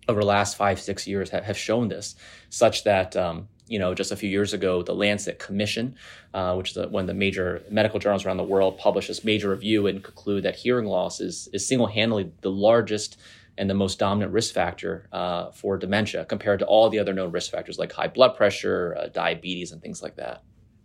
over 0.07 0.21
the 0.21 0.25
last 0.25 0.55
five, 0.55 0.79
six 0.79 1.05
years 1.05 1.29
have, 1.29 1.43
have 1.43 1.57
shown 1.57 1.89
this, 1.89 2.15
such 2.49 2.85
that, 2.85 3.17
um, 3.17 3.49
you 3.67 3.77
know, 3.77 3.93
just 3.93 4.13
a 4.13 4.15
few 4.15 4.29
years 4.29 4.53
ago, 4.53 4.81
the 4.81 4.95
Lancet 4.95 5.39
Commission, 5.39 5.95
uh, 6.33 6.55
which 6.55 6.71
is 6.71 6.87
one 6.87 7.01
of 7.01 7.07
the 7.07 7.13
major 7.13 7.63
medical 7.69 7.99
journals 7.99 8.25
around 8.25 8.37
the 8.37 8.43
world, 8.43 8.77
published 8.77 9.09
this 9.09 9.25
major 9.25 9.49
review 9.49 9.87
and 9.87 10.03
conclude 10.03 10.43
that 10.43 10.55
hearing 10.55 10.85
loss 10.85 11.19
is, 11.19 11.49
is 11.51 11.67
single-handedly 11.67 12.31
the 12.41 12.51
largest 12.51 13.19
and 13.57 13.69
the 13.69 13.73
most 13.73 13.99
dominant 13.99 14.31
risk 14.31 14.53
factor 14.53 15.09
uh, 15.11 15.51
for 15.51 15.77
dementia 15.77 16.23
compared 16.25 16.59
to 16.59 16.65
all 16.65 16.89
the 16.89 16.99
other 16.99 17.11
known 17.11 17.31
risk 17.31 17.51
factors 17.51 17.77
like 17.77 17.91
high 17.91 18.07
blood 18.07 18.37
pressure, 18.37 18.95
uh, 18.97 19.07
diabetes, 19.07 19.73
and 19.73 19.81
things 19.81 20.01
like 20.01 20.15
that. 20.15 20.43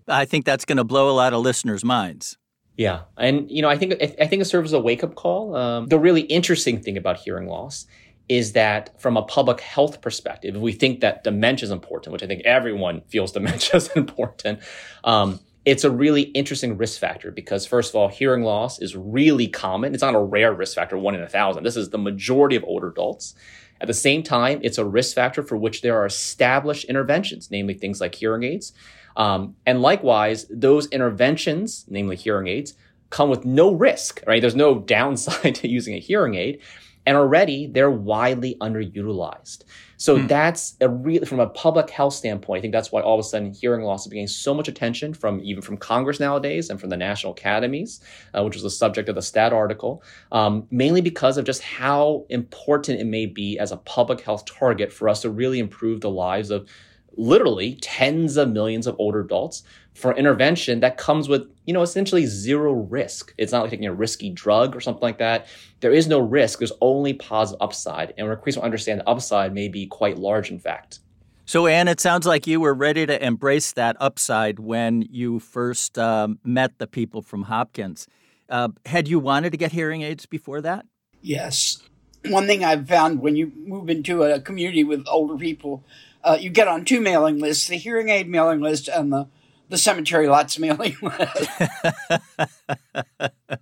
I 0.09 0.25
think 0.25 0.45
that's 0.45 0.65
going 0.65 0.79
to 0.79 0.85
blow 0.85 1.09
a 1.09 1.13
lot 1.15 1.33
of 1.33 1.43
listeners' 1.43 1.85
minds. 1.85 2.37
Yeah, 2.77 3.03
and 3.19 3.51
you 3.51 3.63
know, 3.63 3.69
I 3.69 3.77
think 3.77 3.95
I 4.01 4.27
think 4.27 4.41
it 4.41 4.47
serves 4.47 4.71
as 4.71 4.73
a 4.73 4.81
wake 4.81 5.05
up 5.05 5.15
call. 5.15 5.55
Um, 5.55 5.87
the 5.89 5.99
really 5.99 6.23
interesting 6.23 6.81
thing 6.81 6.97
about 6.97 7.19
hearing 7.19 7.47
loss 7.47 7.87
is 8.29 8.53
that 8.53 8.99
from 9.01 9.17
a 9.17 9.23
public 9.23 9.61
health 9.61 10.01
perspective, 10.01 10.55
if 10.55 10.63
we 10.63 10.73
think 10.73 11.01
that 11.01 11.25
dementia 11.25 11.67
is 11.67 11.73
important, 11.73 12.13
which 12.13 12.23
I 12.23 12.27
think 12.27 12.43
everyone 12.45 13.03
feels 13.09 13.33
dementia 13.39 13.77
is 13.77 13.89
important, 13.89 14.61
um, 15.05 15.41
it's 15.65 15.85
a 15.85 15.91
really 15.91 16.23
interesting 16.23 16.79
risk 16.79 17.01
factor 17.01 17.31
because 17.31 17.67
first 17.67 17.91
of 17.91 17.97
all, 17.97 18.09
hearing 18.09 18.45
loss 18.45 18.81
is 18.81 18.97
really 18.97 19.49
common. 19.49 19.93
It's 19.93 20.03
not 20.03 20.15
a 20.15 20.21
rare 20.21 20.55
risk 20.55 20.75
factor, 20.75 20.97
one 20.97 21.15
in 21.15 21.23
a 21.23 21.29
thousand. 21.29 21.65
This 21.65 21.77
is 21.77 21.91
the 21.91 21.99
majority 21.99 22.57
of 22.57 22.65
older 22.65 22.89
adults. 22.89 23.35
At 23.81 23.89
the 23.89 23.95
same 23.95 24.23
time, 24.23 24.61
it's 24.63 24.79
a 24.79 24.85
risk 24.85 25.15
factor 25.15 25.43
for 25.43 25.57
which 25.57 25.83
there 25.83 26.01
are 26.01 26.07
established 26.07 26.85
interventions, 26.85 27.51
namely 27.51 27.75
things 27.75 28.01
like 28.01 28.15
hearing 28.15 28.45
aids 28.45 28.73
um, 29.17 29.57
and 29.67 29.83
likewise, 29.83 30.47
those 30.51 30.87
interventions, 30.89 31.85
namely 31.89 32.17
hearing 32.17 32.47
aids, 32.47 32.75
come 33.11 33.29
with 33.29 33.45
no 33.45 33.73
risk, 33.73 34.23
right? 34.27 34.41
There's 34.41 34.57
no 34.57 34.79
downside 34.79 35.57
to 35.57 35.69
using 35.69 35.95
a 35.95 35.99
hearing 35.99 36.35
aid. 36.35 36.61
And 37.07 37.17
already 37.17 37.67
they're 37.67 37.91
widely 37.91 38.57
underutilized. 38.61 39.65
So 39.97 40.19
hmm. 40.19 40.27
that's 40.27 40.77
a 40.81 40.89
real, 40.89 41.25
from 41.25 41.41
a 41.41 41.49
public 41.49 41.91
health 41.91 42.13
standpoint, 42.13 42.59
I 42.59 42.61
think 42.61 42.73
that's 42.73 42.93
why 42.93 43.01
all 43.01 43.15
of 43.15 43.21
a 43.21 43.29
sudden 43.29 43.53
hearing 43.53 43.83
loss 43.83 44.07
is 44.07 44.13
getting 44.13 44.27
so 44.27 44.55
much 44.55 44.69
attention 44.69 45.15
from 45.15 45.41
even 45.41 45.63
from 45.63 45.79
Congress 45.79 46.21
nowadays 46.21 46.69
and 46.71 46.79
from 46.79 46.91
the 46.91 46.97
national 46.97 47.33
academies, 47.33 48.01
uh, 48.35 48.43
which 48.45 48.55
was 48.55 48.63
the 48.63 48.71
subject 48.71 49.09
of 49.09 49.15
the 49.15 49.23
STAT 49.23 49.53
article, 49.53 50.03
um, 50.31 50.67
mainly 50.71 51.01
because 51.01 51.39
of 51.39 51.45
just 51.45 51.63
how 51.63 52.27
important 52.29 53.01
it 53.01 53.07
may 53.07 53.27
be 53.27 53.59
as 53.59 53.73
a 53.73 53.79
public 53.79 54.21
health 54.21 54.45
target 54.45 54.93
for 54.93 55.09
us 55.09 55.23
to 55.23 55.31
really 55.31 55.59
improve 55.59 56.03
the 56.03 56.11
lives 56.11 56.51
of 56.51 56.69
literally 57.17 57.77
tens 57.81 58.37
of 58.37 58.51
millions 58.51 58.87
of 58.87 58.97
older 58.99 59.21
adults 59.21 59.63
for 59.95 60.17
intervention 60.17 60.81
that 60.81 60.97
comes 60.97 61.29
with, 61.29 61.43
you 61.67 61.75
know, 61.75 61.83
essentially 61.83 62.27
zero 62.27 62.73
risk. 62.73 63.35
It's 63.37 63.53
not 63.53 63.63
like 63.63 63.71
taking 63.71 63.87
a 63.87 63.93
risky 63.93 64.31
drug 64.31 64.75
or 64.75 64.81
something 64.81 65.03
like 65.03 65.19
that. 65.19 65.47
There 65.81 65.93
is 65.93 66.07
no 66.07 66.21
risk. 66.21 66.59
There's 66.61 66.73
only 66.81 67.13
positive 67.15 67.61
upside. 67.61 68.15
And 68.17 68.27
we're 68.27 68.35
increasingly 68.35 68.65
understand 68.65 69.01
the 69.01 69.09
upside 69.09 69.53
may 69.53 69.69
be 69.69 69.87
quite 69.87 70.19
large, 70.19 70.51
in 70.51 70.59
fact. 70.59 71.01
So, 71.45 71.67
Anne, 71.67 71.89
it 71.89 71.99
sounds 71.99 72.27
like 72.27 72.47
you 72.47 72.61
were 72.61 72.75
ready 72.75 73.07
to 73.07 73.25
embrace 73.25 73.73
that 73.73 73.97
upside 73.99 74.61
when 74.61 75.03
you 75.11 75.41
first 75.41 75.99
um, 75.99 76.39
met 76.45 76.79
the 76.79 76.87
people 76.87 77.23
from 77.23 77.43
Hopkins. 77.43 78.07
Uh, 78.49 78.69
had 78.87 79.09
you 79.09 79.19
wanted 79.19 79.51
to 79.51 79.57
get 79.57 79.73
hearing 79.73 80.03
aids 80.03 80.27
before 80.27 80.61
that? 80.61 80.87
Yes. 81.23 81.83
One 82.27 82.47
thing 82.47 82.65
I've 82.65 82.87
found 82.87 83.21
when 83.21 83.35
you 83.35 83.51
move 83.57 83.91
into 83.91 84.23
a 84.23 84.41
community 84.41 84.85
with 84.85 85.05
older 85.09 85.37
people, 85.37 85.85
uh, 86.23 86.37
you 86.41 86.51
get 86.51 86.69
on 86.69 86.85
two 86.85 87.01
mailing 87.01 87.39
lists: 87.39 87.69
the 87.69 87.77
hearing 87.77 88.09
aid 88.09 88.29
mailing 88.29 88.61
list 88.61 88.89
and 88.89 89.13
the 89.13 89.29
the 89.69 89.79
cemetery 89.79 90.27
lots 90.27 90.59
mailing 90.59 90.97
list. 91.03 91.51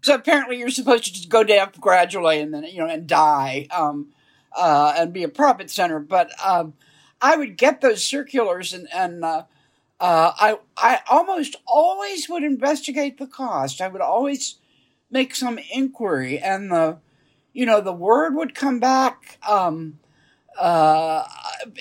so 0.03 0.15
apparently, 0.15 0.59
you're 0.59 0.71
supposed 0.71 1.05
to 1.05 1.13
just 1.13 1.29
go 1.29 1.45
down 1.45 1.71
gradually 1.81 2.41
and 2.41 2.53
then 2.53 2.65
you 2.65 2.79
know 2.79 2.89
and 2.89 3.07
die 3.07 3.67
um, 3.71 4.09
uh, 4.57 4.95
and 4.97 5.13
be 5.13 5.23
a 5.23 5.29
profit 5.29 5.71
center. 5.71 6.01
But 6.01 6.31
um, 6.45 6.75
I 7.21 7.37
would 7.37 7.57
get 7.57 7.81
those 7.81 8.05
circulars 8.05 8.73
and 8.73 8.89
and 8.93 9.25
uh, 9.25 9.45
uh, 10.01 10.33
I 10.39 10.59
I 10.77 11.01
almost 11.11 11.57
always 11.67 12.29
would 12.29 12.43
investigate 12.43 13.19
the 13.19 13.27
cost. 13.27 13.81
I 13.81 13.89
would 13.89 14.01
always 14.01 14.57
make 15.11 15.35
some 15.35 15.59
inquiry, 15.73 16.39
and 16.39 16.71
the 16.71 16.99
you 17.53 17.67
know 17.67 17.81
the 17.81 17.93
word 17.93 18.35
would 18.35 18.55
come 18.55 18.79
back. 18.79 19.39
Um, 19.47 19.99
uh, 20.59 21.25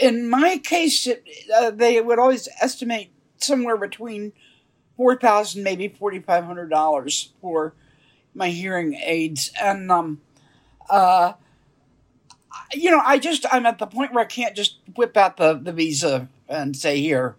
in 0.02 0.30
my 0.30 0.58
case, 0.58 1.08
it, 1.08 1.26
uh, 1.56 1.72
they 1.72 2.00
would 2.00 2.20
always 2.20 2.48
estimate 2.62 3.12
somewhere 3.38 3.78
between 3.78 4.34
four 4.96 5.16
thousand, 5.16 5.64
maybe 5.64 5.88
forty 5.88 6.20
five 6.20 6.44
hundred 6.44 6.70
dollars 6.70 7.32
for 7.42 7.74
my 8.34 8.50
hearing 8.50 8.94
aids, 8.94 9.52
and 9.60 9.92
um, 9.92 10.22
uh, 10.90 11.34
you 12.74 12.92
know, 12.92 13.02
I 13.04 13.18
just 13.18 13.46
I'm 13.52 13.66
at 13.66 13.80
the 13.80 13.88
point 13.88 14.14
where 14.14 14.24
I 14.24 14.28
can't 14.28 14.56
just 14.56 14.78
whip 14.96 15.18
out 15.18 15.38
the 15.38 15.54
the 15.56 15.72
Visa 15.72 16.30
and 16.48 16.76
say 16.76 17.02
here, 17.02 17.36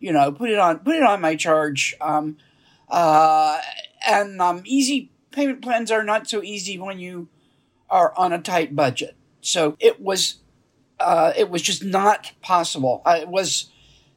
you 0.00 0.12
know, 0.12 0.32
put 0.32 0.50
it 0.50 0.58
on 0.58 0.78
put 0.80 0.96
it 0.96 1.02
on 1.02 1.20
my 1.20 1.36
charge. 1.36 1.94
Um, 2.00 2.36
uh, 2.88 3.60
and 4.06 4.40
um, 4.40 4.62
easy 4.64 5.10
payment 5.30 5.62
plans 5.62 5.90
are 5.90 6.04
not 6.04 6.28
so 6.28 6.42
easy 6.42 6.78
when 6.78 6.98
you 6.98 7.28
are 7.90 8.12
on 8.16 8.32
a 8.32 8.40
tight 8.40 8.74
budget. 8.74 9.16
So 9.40 9.76
it 9.80 10.00
was 10.00 10.36
uh, 11.00 11.32
it 11.36 11.50
was 11.50 11.62
just 11.62 11.84
not 11.84 12.32
possible. 12.42 13.02
I, 13.04 13.24
was 13.24 13.70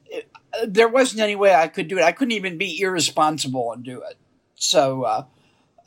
it, 0.05 0.29
there 0.67 0.89
wasn't 0.89 1.21
any 1.21 1.35
way 1.35 1.53
I 1.53 1.67
could 1.67 1.87
do 1.87 1.97
it. 1.97 2.03
I 2.03 2.11
couldn't 2.11 2.33
even 2.33 2.57
be 2.57 2.79
irresponsible 2.81 3.71
and 3.71 3.83
do 3.83 4.01
it. 4.01 4.17
So, 4.55 5.03
uh, 5.03 5.25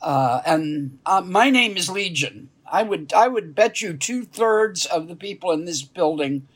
uh, 0.01 0.41
and 0.45 0.99
uh, 1.05 1.21
my 1.21 1.49
name 1.49 1.77
is 1.77 1.89
Legion. 1.89 2.49
I 2.69 2.83
would 2.83 3.13
I 3.13 3.27
would 3.27 3.55
bet 3.55 3.81
you 3.81 3.95
two 3.95 4.25
thirds 4.25 4.85
of 4.85 5.07
the 5.07 5.15
people 5.15 5.51
in 5.51 5.65
this 5.65 5.81
building 5.83 6.47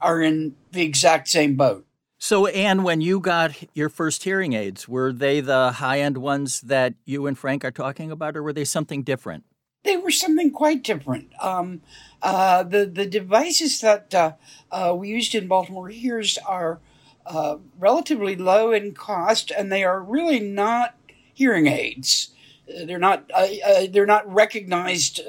are 0.00 0.22
in 0.22 0.54
the 0.72 0.82
exact 0.82 1.28
same 1.28 1.56
boat. 1.56 1.84
So, 2.20 2.46
Anne, 2.46 2.82
when 2.82 3.00
you 3.00 3.20
got 3.20 3.52
your 3.74 3.88
first 3.88 4.24
hearing 4.24 4.52
aids, 4.52 4.88
were 4.88 5.12
they 5.12 5.40
the 5.40 5.72
high 5.72 6.00
end 6.00 6.18
ones 6.18 6.60
that 6.62 6.94
you 7.04 7.26
and 7.26 7.38
Frank 7.38 7.64
are 7.64 7.70
talking 7.70 8.10
about, 8.10 8.36
or 8.36 8.42
were 8.42 8.52
they 8.52 8.64
something 8.64 9.04
different? 9.04 9.44
They 9.88 9.96
were 9.96 10.10
something 10.10 10.50
quite 10.50 10.84
different. 10.84 11.32
Um, 11.40 11.80
uh, 12.20 12.62
the 12.62 12.84
the 12.84 13.06
devices 13.06 13.80
that 13.80 14.14
uh, 14.14 14.32
uh, 14.70 14.94
we 14.94 15.08
used 15.08 15.34
in 15.34 15.48
Baltimore 15.48 15.88
Hears 15.88 16.36
are 16.46 16.78
uh, 17.24 17.56
relatively 17.78 18.36
low 18.36 18.70
in 18.70 18.92
cost, 18.92 19.50
and 19.50 19.72
they 19.72 19.84
are 19.84 20.02
really 20.02 20.40
not 20.40 20.94
hearing 21.32 21.68
aids. 21.68 22.32
Uh, 22.68 22.84
they're 22.84 22.98
not 22.98 23.30
they're 23.88 24.04
not 24.04 24.30
recognized 24.30 25.20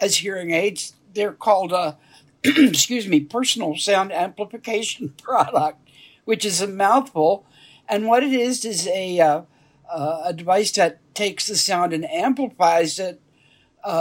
as 0.00 0.16
hearing 0.16 0.50
aids. 0.50 0.94
They're 1.14 1.32
called 1.32 1.72
excuse 2.42 3.06
me 3.06 3.20
personal 3.20 3.76
sound 3.76 4.10
amplification 4.10 5.10
product, 5.22 5.78
which 6.24 6.44
is 6.44 6.60
a 6.60 6.66
mouthful. 6.66 7.46
And 7.88 8.08
what 8.08 8.24
it 8.24 8.32
is 8.32 8.64
is 8.64 8.88
a 8.88 9.44
a 9.88 10.32
device 10.34 10.72
that 10.72 10.98
takes 11.14 11.46
the 11.46 11.54
sound 11.54 11.92
and 11.92 12.04
amplifies 12.10 12.98
it 12.98 13.20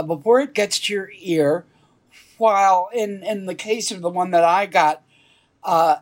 before 0.08 0.40
it 0.40 0.54
gets 0.54 0.80
to 0.80 0.94
your 0.94 1.12
ear 1.20 1.66
while 2.38 2.90
in 2.94 3.24
in 3.24 3.46
the 3.46 3.56
case 3.56 3.92
of 3.92 4.02
the 4.02 4.10
one 4.10 4.32
that 4.32 4.44
I 4.44 4.66
got, 4.66 5.04
uh, 5.64 5.98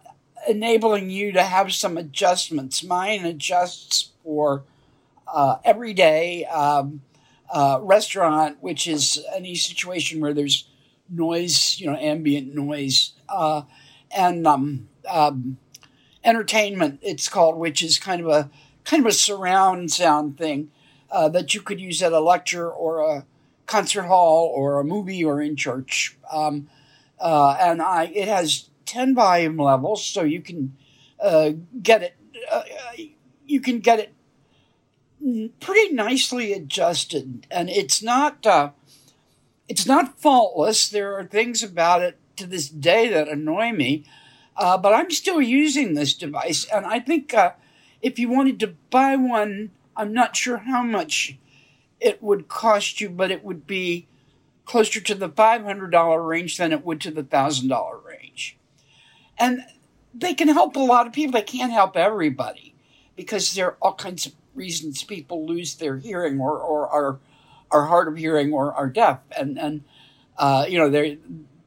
enabling 0.48 1.10
you 1.10 1.32
to 1.34 1.44
have 1.44 1.74
some 1.74 1.98
adjustments. 1.98 2.84
Mine 2.84 3.25
adjusts 3.25 4.12
for 4.24 4.63
uh, 5.28 5.58
everyday 5.63 6.46
um, 6.46 7.02
uh, 7.52 7.80
restaurant, 7.82 8.58
which 8.62 8.88
is 8.88 9.24
any 9.36 9.56
situation 9.56 10.20
where 10.22 10.34
there's 10.34 10.68
noise, 11.10 11.80
you 11.80 11.90
know, 11.90 11.98
ambient 11.98 12.54
noise, 12.54 13.13
uh, 13.30 13.63
and 14.16 14.48
um, 14.48 14.88
um, 15.10 15.58
entertainment. 16.24 17.00
It's 17.02 17.30
called, 17.30 17.58
which 17.58 17.84
is 17.84 18.00
kind 18.00 18.22
of 18.22 18.28
a 18.28 18.50
kind 18.84 19.02
of 19.02 19.08
a 19.08 19.13
surround 19.13 19.92
sound 19.92 20.38
thing 20.38 20.72
uh, 21.10 21.30
that 21.30 21.54
you 21.54 21.62
could 21.62 21.80
use 21.80 22.02
at 22.02 22.12
a 22.12 22.20
lecture 22.20 22.70
or 22.70 23.00
a 23.00 23.25
concert 23.65 24.03
hall 24.03 24.51
or 24.53 24.79
a 24.79 24.84
movie 24.84 25.24
or 25.24 25.41
in 25.41 25.55
church. 25.55 26.17
Um, 26.32 26.67
uh, 27.20 27.55
and 27.60 27.82
I, 27.82 28.05
it 28.05 28.27
has 28.27 28.70
10 28.86 29.15
volume 29.15 29.58
levels, 29.58 30.05
so 30.05 30.24
you 30.24 30.41
can 30.41 30.75
uh, 31.20 31.51
get 31.82 32.03
it. 32.03 32.15
Uh, 32.51 32.63
you 33.46 33.62
can 33.62 33.79
get 33.79 34.00
it 34.00 34.13
pretty 35.60 35.93
nicely 35.93 36.53
adjusted, 36.53 37.48
and 37.50 37.70
it's 37.70 38.03
not 38.03 38.46
uh, 38.46 38.72
it's 39.70 39.86
not 39.86 40.20
faultless. 40.20 40.89
There 40.89 41.17
are 41.17 41.24
things 41.24 41.63
about 41.63 42.01
it 42.01 42.17
to 42.36 42.46
this 42.46 42.67
day 42.67 43.08
that 43.10 43.29
annoy 43.29 43.72
me, 43.72 44.05
uh, 44.58 44.77
but 44.77 44.93
I'm 44.93 45.12
still 45.12 45.41
using 45.41 45.93
this 45.93 46.13
device, 46.13 46.65
and 46.65 46.86
I 46.86 47.00
think 47.00 47.34
uh, 47.34 47.53
if 48.01 48.20
you 48.20 48.29
wanted 48.29 48.60
to 48.60 48.75
buy 48.89 49.15
one, 49.15 49.72
I'm 49.96 50.13
not 50.13 50.36
sure 50.36 50.58
how 50.58 50.84
much 50.84 51.38
it 52.04 52.22
would 52.22 52.48
cost 52.48 53.02
you, 53.02 53.10
but 53.10 53.32
it 53.32 53.44
would 53.44 53.66
be 53.66 54.08
closer 54.66 55.00
to 55.02 55.16
the 55.16 55.30
$500 55.30 56.28
range 56.28 56.58
than 56.58 56.72
it 56.72 56.86
would 56.86 57.02
to 57.02 57.12
the 57.12 57.24
$1,000 57.24 58.06
range. 58.06 58.58
And 59.38 59.64
they 60.14 60.34
can 60.34 60.48
help 60.50 60.76
a 60.76 60.80
lot 60.80 61.08
of 61.08 61.14
people. 61.14 61.34
They 61.34 61.42
can't 61.42 61.72
help 61.72 61.98
everybody 61.98 62.76
because 63.16 63.54
there 63.56 63.68
are 63.68 63.78
all 63.82 63.96
kinds 63.96 64.26
of 64.26 64.34
reasons 64.54 65.04
people 65.04 65.46
lose 65.46 65.76
their 65.76 65.98
hearing 65.98 66.40
or, 66.40 66.58
or 66.60 66.88
are, 66.88 67.20
are 67.72 67.88
hard 67.88 68.08
of 68.08 68.18
hearing 68.18 68.54
or 68.54 68.74
are 68.74 68.88
deaf. 68.88 69.20
And, 69.36 69.58
and 69.58 69.84
uh, 70.38 70.66
you 70.68 70.78
know, 70.78 70.90
they 70.90 71.20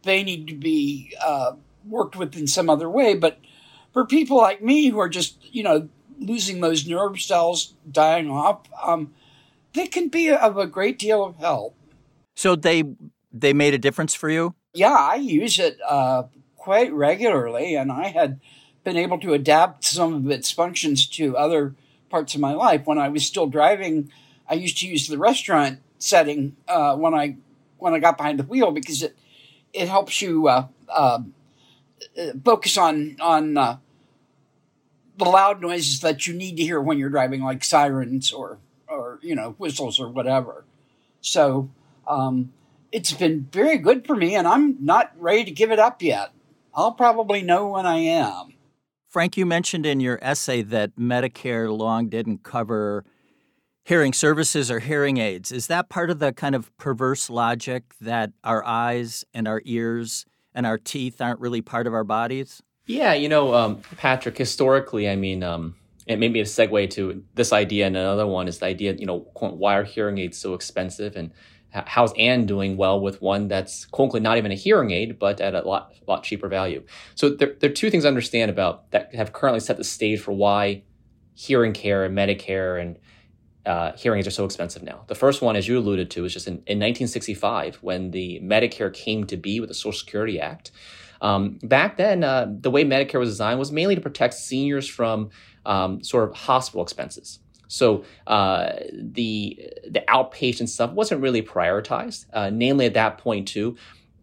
they 0.03 0.23
need 0.23 0.47
to 0.47 0.55
be 0.55 1.13
uh, 1.21 1.53
worked 1.85 2.17
with 2.17 2.37
in 2.37 2.47
some 2.47 2.71
other 2.71 2.89
way. 2.89 3.15
But 3.15 3.39
for 3.93 4.07
people 4.07 4.37
like 4.37 4.63
me 4.63 4.89
who 4.89 4.99
are 4.99 5.09
just, 5.09 5.37
you 5.55 5.63
know, 5.63 5.89
losing 6.19 6.61
those 6.61 6.87
nerve 6.87 7.21
cells, 7.21 7.75
dying 7.91 8.31
off, 8.31 8.61
um, 8.83 9.13
they 9.77 9.87
can 9.87 10.09
be 10.09 10.31
of 10.31 10.57
a 10.57 10.67
great 10.67 10.99
deal 10.99 11.25
of 11.25 11.37
help. 11.37 11.77
So 12.35 12.57
they 12.57 12.85
they 13.33 13.53
made 13.53 13.75
a 13.75 13.79
difference 13.79 14.15
for 14.15 14.31
you? 14.31 14.55
Yeah, 14.73 14.95
I 14.95 15.17
use 15.17 15.59
it 15.59 15.79
uh, 15.87 16.25
quite 16.57 16.93
regularly, 16.93 17.75
and 17.77 17.93
I 17.93 18.09
had 18.09 18.41
been 18.83 18.97
able 18.97 19.19
to 19.21 19.35
adapt 19.35 19.85
some 19.85 20.15
of 20.15 20.31
its 20.31 20.51
functions 20.51 21.07
to 21.09 21.37
other 21.37 21.75
parts 22.09 22.35
of 22.35 22.41
my 22.41 22.53
life. 22.53 22.87
When 22.87 22.99
I 22.99 23.09
was 23.09 23.25
still 23.25 23.47
driving, 23.47 24.11
I 24.49 24.55
used 24.55 24.79
to 24.79 24.89
use 24.89 25.07
the 25.09 25.19
restaurant 25.19 25.81
setting 25.99 26.57
uh, 26.69 26.97
when 26.97 27.15
I 27.15 27.37
when 27.79 27.95
I 27.95 27.99
got 27.99 28.17
behind 28.17 28.39
the 28.39 28.45
wheel 28.45 28.71
because 28.71 29.03
it 29.03 29.17
it 29.73 29.89
helps 29.89 30.23
you 30.23 30.49
uh, 30.49 30.67
uh 30.89 31.21
focus 32.45 32.79
on 32.79 33.17
on 33.21 33.57
uh, 33.57 33.77
the 35.19 35.25
loud 35.25 35.61
noises 35.61 36.01
that 36.01 36.27
you 36.27 36.35
need 36.35 36.57
to 36.57 36.63
hear 36.63 36.81
when 36.81 36.99
you're 36.99 37.11
driving, 37.11 37.43
like 37.43 37.65
sirens 37.65 38.33
or 38.33 38.59
or 38.89 39.19
you 39.23 39.35
know 39.35 39.51
whistles 39.59 40.01
or 40.01 40.09
whatever. 40.09 40.65
So 41.21 41.71
um, 42.07 42.53
it's 42.93 43.13
been 43.13 43.49
very 43.53 43.79
good 43.79 44.07
for 44.07 44.17
me, 44.17 44.35
and 44.35 44.47
I'm 44.47 44.77
not 44.85 45.13
ready 45.19 45.45
to 45.45 45.51
give 45.51 45.71
it 45.71 45.79
up 45.79 46.03
yet. 46.03 46.33
I'll 46.75 46.93
probably 46.93 47.43
know 47.43 47.69
when 47.69 47.87
I 47.87 47.99
am. 47.99 48.55
Frank, 49.09 49.37
you 49.37 49.47
mentioned 49.47 49.87
in 49.87 50.01
your 50.01 50.19
essay 50.21 50.63
that 50.63 50.97
Medicare 50.97 51.75
long 51.77 52.09
didn't 52.09 52.43
cover 52.43 53.05
hearing 53.87 54.13
services 54.13 54.71
or 54.71 54.81
hearing 54.81 55.17
aids. 55.17 55.53
Is 55.53 55.69
that 55.69 55.89
part 55.89 56.11
of 56.11 56.19
the 56.19 56.33
kind 56.33 56.55
of 56.55 56.77
perverse 56.77 57.31
logic 57.31 57.95
that 58.01 58.33
our 58.43 58.65
eyes 58.65 59.25
and 59.33 59.47
our 59.47 59.63
ears 59.65 60.27
and 60.55 60.67
our 60.67 60.77
teeth 60.77 61.21
aren't 61.21 61.41
really 61.41 61.63
part 61.63 61.87
of 61.87 61.95
our 61.95 62.05
bodies? 62.05 62.63
Yeah, 62.87 63.15
you 63.15 63.29
know, 63.29 63.55
um, 63.55 63.81
Patrick, 63.97 64.37
historically, 64.37 65.09
I 65.09 65.17
mean, 65.17 65.43
um, 65.43 65.77
it 66.07 66.19
made 66.19 66.33
me 66.33 66.41
a 66.41 66.45
segue 66.45 66.91
to 66.91 67.25
this 67.35 67.53
idea, 67.53 67.87
and 67.87 67.97
another 67.97 68.27
one 68.27 68.49
is 68.49 68.59
the 68.59 68.67
idea, 68.67 68.95
you 68.95 69.07
know, 69.07 69.21
why 69.41 69.77
are 69.77 69.85
hearing 69.85 70.19
aids 70.19 70.39
so 70.39 70.55
expensive, 70.55 71.17
and 71.17 71.33
how's 71.71 72.13
Anne 72.15 72.47
doing 72.47 72.77
well 72.77 73.01
with 73.01 73.21
one 73.21 73.49
that's 73.49 73.85
quote 73.87 74.21
not 74.23 74.39
even 74.39 74.53
a 74.53 74.55
hearing 74.55 74.91
aid, 74.91 75.19
but 75.19 75.41
at 75.41 75.55
a 75.55 75.63
lot 75.63 75.93
lot 76.07 76.23
cheaper 76.23 76.49
value. 76.49 76.83
So 77.15 77.31
there, 77.31 77.55
there 77.61 77.71
are 77.71 77.75
two 77.75 77.91
things 77.91 78.05
I 78.05 78.09
understand 78.09 78.51
about 78.51 78.91
that 78.93 79.15
have 79.15 79.33
currently 79.33 79.61
set 79.61 79.77
the 79.77 79.85
stage 79.85 80.21
for 80.21 80.33
why 80.33 80.83
hearing 81.35 81.73
care 81.73 82.05
and 82.05 82.17
Medicare 82.17 82.81
and 82.81 82.99
uh, 83.67 83.93
hearing 83.97 84.19
aids 84.19 84.29
are 84.29 84.33
so 84.33 84.45
expensive 84.45 84.83
now. 84.83 85.05
The 85.09 85.15
first 85.15 85.43
one, 85.43 85.57
as 85.57 85.67
you 85.67 85.79
alluded 85.79 86.11
to, 86.13 86.25
is 86.25 86.33
just 86.33 86.47
in, 86.47 86.55
in 86.67 86.79
1965 86.79 87.77
when 87.83 88.13
the 88.13 88.41
Medicare 88.43 88.93
came 88.93 89.25
to 89.25 89.37
be 89.37 89.59
with 89.59 89.69
the 89.69 89.75
Social 89.75 89.99
Security 89.99 90.41
Act. 90.41 90.71
Um, 91.21 91.59
back 91.63 91.97
then, 91.97 92.23
uh, 92.23 92.47
the 92.49 92.71
way 92.71 92.85
Medicare 92.85 93.19
was 93.19 93.31
designed 93.31 93.59
was 93.59 93.73
mainly 93.73 93.95
to 93.95 94.01
protect 94.01 94.35
seniors 94.35 94.89
from 94.89 95.31
um, 95.67 96.03
sort 96.03 96.29
of 96.29 96.35
hospital 96.35 96.83
expenses. 96.83 97.41
So 97.69 98.05
uh, 98.27 98.73
the 98.93 99.69
the 99.89 100.05
outpatient 100.09 100.69
stuff 100.69 100.93
wasn't 100.93 101.21
really 101.21 101.43
prioritized. 101.43 102.27
Uh, 102.33 102.51
namely, 102.51 102.87
at 102.87 102.95
that 102.95 103.19
point 103.19 103.49
too, 103.49 103.77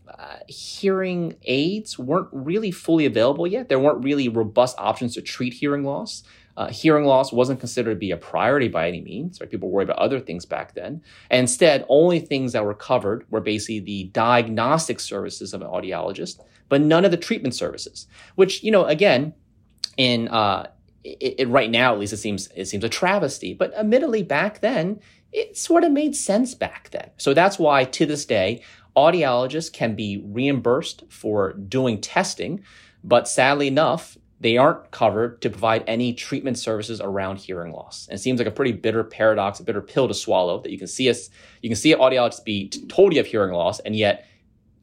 uh, 0.08 0.38
hearing 0.48 1.36
aids 1.44 2.00
weren't 2.00 2.30
really 2.32 2.72
fully 2.72 3.06
available 3.06 3.46
yet. 3.46 3.70
There 3.70 3.80
weren't 3.80 4.04
really 4.04 4.30
robust 4.30 4.78
options 4.80 5.14
to 5.16 5.22
treat 5.22 5.54
hearing 5.54 5.84
loss. 5.84 6.24
Uh, 6.56 6.68
hearing 6.70 7.04
loss 7.04 7.34
wasn't 7.34 7.60
considered 7.60 7.96
to 7.96 8.00
be 8.00 8.12
a 8.12 8.18
priority 8.18 8.68
by 8.68 8.88
any 8.88 9.02
means. 9.02 9.42
Right? 9.42 9.50
People 9.50 9.70
worried 9.72 9.90
about 9.90 9.98
other 9.98 10.20
things 10.20 10.46
back 10.46 10.76
then. 10.76 11.02
And 11.30 11.40
instead, 11.42 11.84
only 11.90 12.20
things 12.20 12.54
that 12.54 12.64
were 12.64 12.76
covered 12.76 13.26
were 13.32 13.42
basically 13.42 13.80
the 13.80 14.06
diagnostic 14.14 15.00
services 15.00 15.54
of 15.54 15.62
an 15.62 15.68
audiologist, 15.68 16.40
but 16.70 16.80
none 16.80 17.06
of 17.06 17.12
the 17.12 17.18
treatment 17.18 17.56
services. 17.56 18.08
Which, 18.36 18.64
you 18.64 18.72
know, 18.72 18.86
again, 18.86 19.34
in 19.98 20.28
uh, 20.28 20.68
it, 21.04 21.36
it, 21.40 21.50
right 21.50 21.70
now 21.70 21.94
at 21.94 22.00
least 22.00 22.14
it 22.14 22.18
seems 22.18 22.48
it 22.56 22.66
seems 22.66 22.84
a 22.84 22.90
travesty. 22.90 23.54
But 23.54 23.74
admittedly, 23.76 24.24
back 24.24 24.62
then 24.62 25.00
it 25.32 25.58
sort 25.58 25.84
of 25.84 25.92
made 25.92 26.16
sense 26.16 26.54
back 26.54 26.90
then. 26.92 27.10
So 27.18 27.34
that's 27.34 27.58
why 27.58 27.86
to 27.86 28.06
this 28.06 28.26
day, 28.26 28.62
audiologists 28.96 29.74
can 29.74 29.96
be 29.96 30.24
reimbursed 30.24 31.04
for 31.10 31.54
doing 31.54 32.00
testing, 32.00 32.64
but 33.04 33.28
sadly 33.28 33.68
enough, 33.68 34.18
they 34.40 34.58
aren't 34.58 34.92
covered 34.92 35.42
to 35.42 35.50
provide 35.50 35.84
any 35.88 36.14
treatment 36.14 36.60
services 36.60 37.00
around 37.00 37.38
hearing 37.38 37.72
loss. 37.72 38.08
And 38.08 38.20
it 38.20 38.22
seems 38.22 38.40
like 38.40 38.48
a 38.48 38.52
pretty 38.52 38.74
bitter 38.74 39.04
paradox, 39.04 39.60
a 39.60 39.64
bitter 39.64 39.82
pill 39.82 40.08
to 40.08 40.14
swallow 40.14 40.60
that 40.62 40.72
you 40.72 40.78
can 40.78 40.88
see 40.88 41.10
us, 41.10 41.30
you 41.62 41.70
can 41.70 41.78
see 41.78 41.96
audiologists 41.96 42.44
be 42.44 42.70
told 42.70 43.14
you 43.14 43.20
have 43.20 43.28
hearing 43.28 43.54
loss 43.54 43.80
and 43.80 43.96
yet 43.96 44.28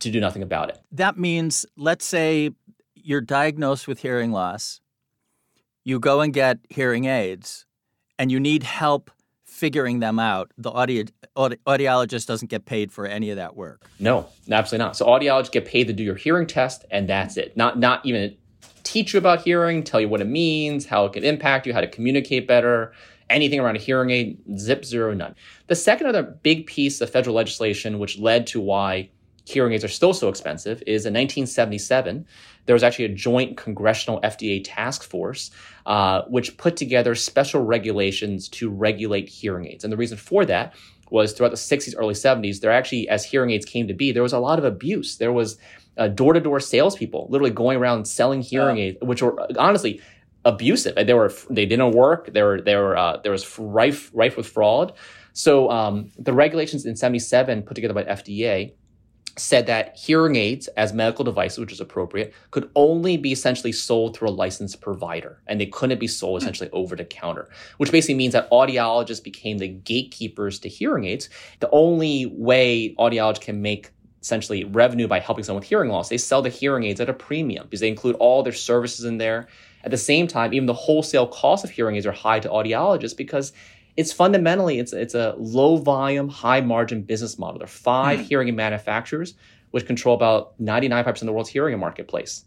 to 0.01 0.11
do 0.11 0.19
nothing 0.19 0.43
about 0.43 0.71
it. 0.71 0.79
That 0.93 1.19
means, 1.19 1.67
let's 1.77 2.07
say 2.07 2.51
you're 2.95 3.21
diagnosed 3.21 3.87
with 3.87 4.01
hearing 4.01 4.33
loss, 4.33 4.80
you 5.85 5.99
go 5.99 6.21
and 6.21 6.33
get 6.33 6.59
hearing 6.69 7.05
aids, 7.07 7.67
and 8.19 8.31
you 8.31 8.39
need 8.41 8.63
help 8.63 9.11
figuring 9.45 10.01
them 10.01 10.19
out, 10.19 10.53
the 10.57 10.71
audi- 10.71 11.09
audiologist 11.37 12.27
doesn't 12.27 12.49
get 12.49 12.65
paid 12.65 12.93
for 12.93 13.05
any 13.07 13.31
of 13.31 13.37
that 13.37 13.57
work. 13.57 13.89
No, 13.99 14.29
absolutely 14.51 14.85
not. 14.85 14.97
So 14.97 15.07
audiologists 15.07 15.53
get 15.53 15.67
paid 15.67 15.87
to 15.89 15.93
do 15.93 16.03
your 16.03 16.15
hearing 16.15 16.47
test, 16.47 16.85
and 16.91 17.09
that's 17.09 17.37
it. 17.37 17.57
Not 17.57 17.79
not 17.79 18.05
even 18.07 18.37
teach 18.83 19.13
you 19.13 19.19
about 19.19 19.43
hearing, 19.43 19.83
tell 19.83 20.01
you 20.01 20.09
what 20.09 20.21
it 20.21 20.27
means, 20.27 20.87
how 20.87 21.05
it 21.05 21.13
can 21.13 21.25
impact 21.25 21.67
you, 21.67 21.73
how 21.73 21.81
to 21.81 21.87
communicate 21.87 22.47
better, 22.47 22.93
anything 23.29 23.61
around 23.61 23.77
a 23.77 23.81
hearing 23.81 24.11
aid, 24.11 24.39
zip 24.59 24.85
zero, 24.85 25.13
none. 25.13 25.35
The 25.67 25.77
second 25.77 26.07
other 26.07 26.23
big 26.23 26.67
piece 26.67 27.01
of 27.01 27.11
federal 27.11 27.37
legislation, 27.37 27.99
which 27.99 28.19
led 28.19 28.47
to 28.49 28.61
why 28.61 29.11
hearing 29.51 29.73
aids 29.73 29.85
are 29.85 29.89
still 29.89 30.15
so 30.15 30.29
expensive, 30.29 30.83
is 30.87 31.07
in 31.07 31.15
1977, 31.15 32.27
there 32.67 32.75
was 32.75 32.83
actually 32.83 33.07
a 33.07 33.15
joint 33.15 33.57
congressional 33.57 34.21
FDA 34.21 34.63
task 34.65 35.03
force 35.03 35.51
uh, 35.87 36.23
which 36.29 36.57
put 36.57 36.77
together 36.77 37.15
special 37.15 37.65
regulations 37.65 38.49
to 38.49 38.71
regulate 38.71 39.29
hearing 39.29 39.67
aids. 39.67 39.85
And 39.85 39.93
the 39.93 39.97
reason 39.97 40.19
for 40.19 40.45
that 40.47 40.75
was 41.11 41.33
throughout 41.33 41.51
the 41.51 41.57
60s, 41.57 41.95
early 41.99 42.15
70s, 42.15 42.61
there 42.61 42.71
actually, 42.71 43.09
as 43.09 43.25
hearing 43.25 43.51
aids 43.51 43.67
came 43.67 43.89
to 43.89 43.95
be, 43.95 44.13
there 44.13 44.23
was 44.23 44.33
a 44.33 44.39
lot 44.39 44.59
of 44.59 44.65
abuse. 44.65 45.17
There 45.17 45.33
was 45.33 45.59
door 46.09 46.33
to 46.33 46.41
door 46.41 46.61
salespeople 46.61 47.27
literally 47.31 47.51
going 47.51 47.79
around 47.79 48.07
selling 48.07 48.41
hearing 48.41 48.79
aids, 48.79 48.99
which 49.03 49.23
were 49.23 49.47
honestly 49.59 50.01
abusive. 50.45 50.95
They 50.95 51.15
were 51.15 51.33
they 51.51 51.67
didn't 51.67 51.93
work. 51.93 52.33
They 52.33 52.43
were 52.43 52.61
they 52.61 52.77
were 52.77 52.97
uh, 52.97 53.19
there 53.19 53.33
was 53.33 53.59
rife 53.59 54.11
rife 54.15 54.37
with 54.37 54.47
fraud. 54.47 54.93
So 55.33 55.71
um, 55.71 56.11
the 56.19 56.33
regulations 56.33 56.87
in 56.87 56.97
'77 56.97 57.63
put 57.63 57.75
together 57.75 57.95
by 57.95 58.05
FDA 58.05 58.73
said 59.37 59.67
that 59.67 59.97
hearing 59.97 60.37
aids 60.37 60.69
as 60.69 60.93
medical 60.93 61.25
devices, 61.25 61.59
which 61.59 61.73
is 61.73 61.81
appropriate, 61.81 62.33
could 62.51 62.71
only 62.75 63.17
be 63.17 63.33
essentially 63.33 63.73
sold 63.73 64.17
through 64.17 64.29
a 64.29 64.31
licensed 64.31 64.81
provider 64.81 65.41
and 65.47 65.61
they 65.61 65.67
couldn't 65.67 66.01
be 66.01 66.07
sold 66.07 66.41
hmm. 66.41 66.45
essentially 66.45 66.71
over 66.73 66.97
the 66.97 67.05
counter, 67.05 67.49
which 67.79 67.93
basically 67.93 68.15
means 68.15 68.33
that 68.33 68.51
audiologists 68.51 69.23
became 69.23 69.59
the 69.59 69.69
gatekeepers 69.69 70.59
to 70.59 70.69
hearing 70.69 71.05
aids. 71.05 71.29
The 71.61 71.71
only 71.71 72.27
way 72.27 72.95
audiologists 72.99 73.43
can 73.43 73.63
make 73.63 73.91
essentially 74.23 74.65
revenue 74.65 75.09
by 75.09 75.19
helping 75.19 75.45
someone 75.45 75.61
with 75.61 75.69
hearing 75.69 75.91
loss. 75.91 76.09
They 76.09 76.19
sell 76.19 76.43
the 76.43 76.51
hearing 76.51 76.85
aids 76.85 77.01
at 77.01 77.09
a 77.09 77.15
premium 77.15 77.65
because 77.65 77.81
they 77.81 77.89
include 77.89 78.17
all 78.17 78.43
their 78.43 78.53
services 78.53 79.05
in 79.05 79.19
there. 79.19 79.49
At 79.83 79.91
the 79.91 79.97
same 79.97 80.27
time, 80.27 80.53
even 80.53 80.67
the 80.67 80.75
wholesale 80.75 81.27
cost 81.27 81.65
of 81.65 81.71
hearing 81.71 81.97
aids 81.97 82.05
are 82.05 82.13
high 82.13 82.41
to 82.41 82.49
audiologists 82.49 83.17
because 83.17 83.53
it's 84.01 84.13
fundamentally 84.13 84.79
it's 84.79 84.95
it's 84.95 85.15
a 85.15 85.35
low 85.39 85.77
volume, 85.77 86.29
high 86.29 86.63
margin 86.63 87.03
business 87.03 87.39
model. 87.39 87.59
There 87.59 87.67
are 87.67 87.69
five 87.69 88.21
mm. 88.21 88.25
hearing 88.25 88.49
aid 88.49 88.57
manufacturers 88.57 89.35
which 89.73 89.87
control 89.87 90.17
about 90.17 90.61
99% 90.61 91.07
of 91.07 91.21
the 91.21 91.33
world's 91.33 91.51
hearing 91.51 91.79
marketplace 91.79 92.45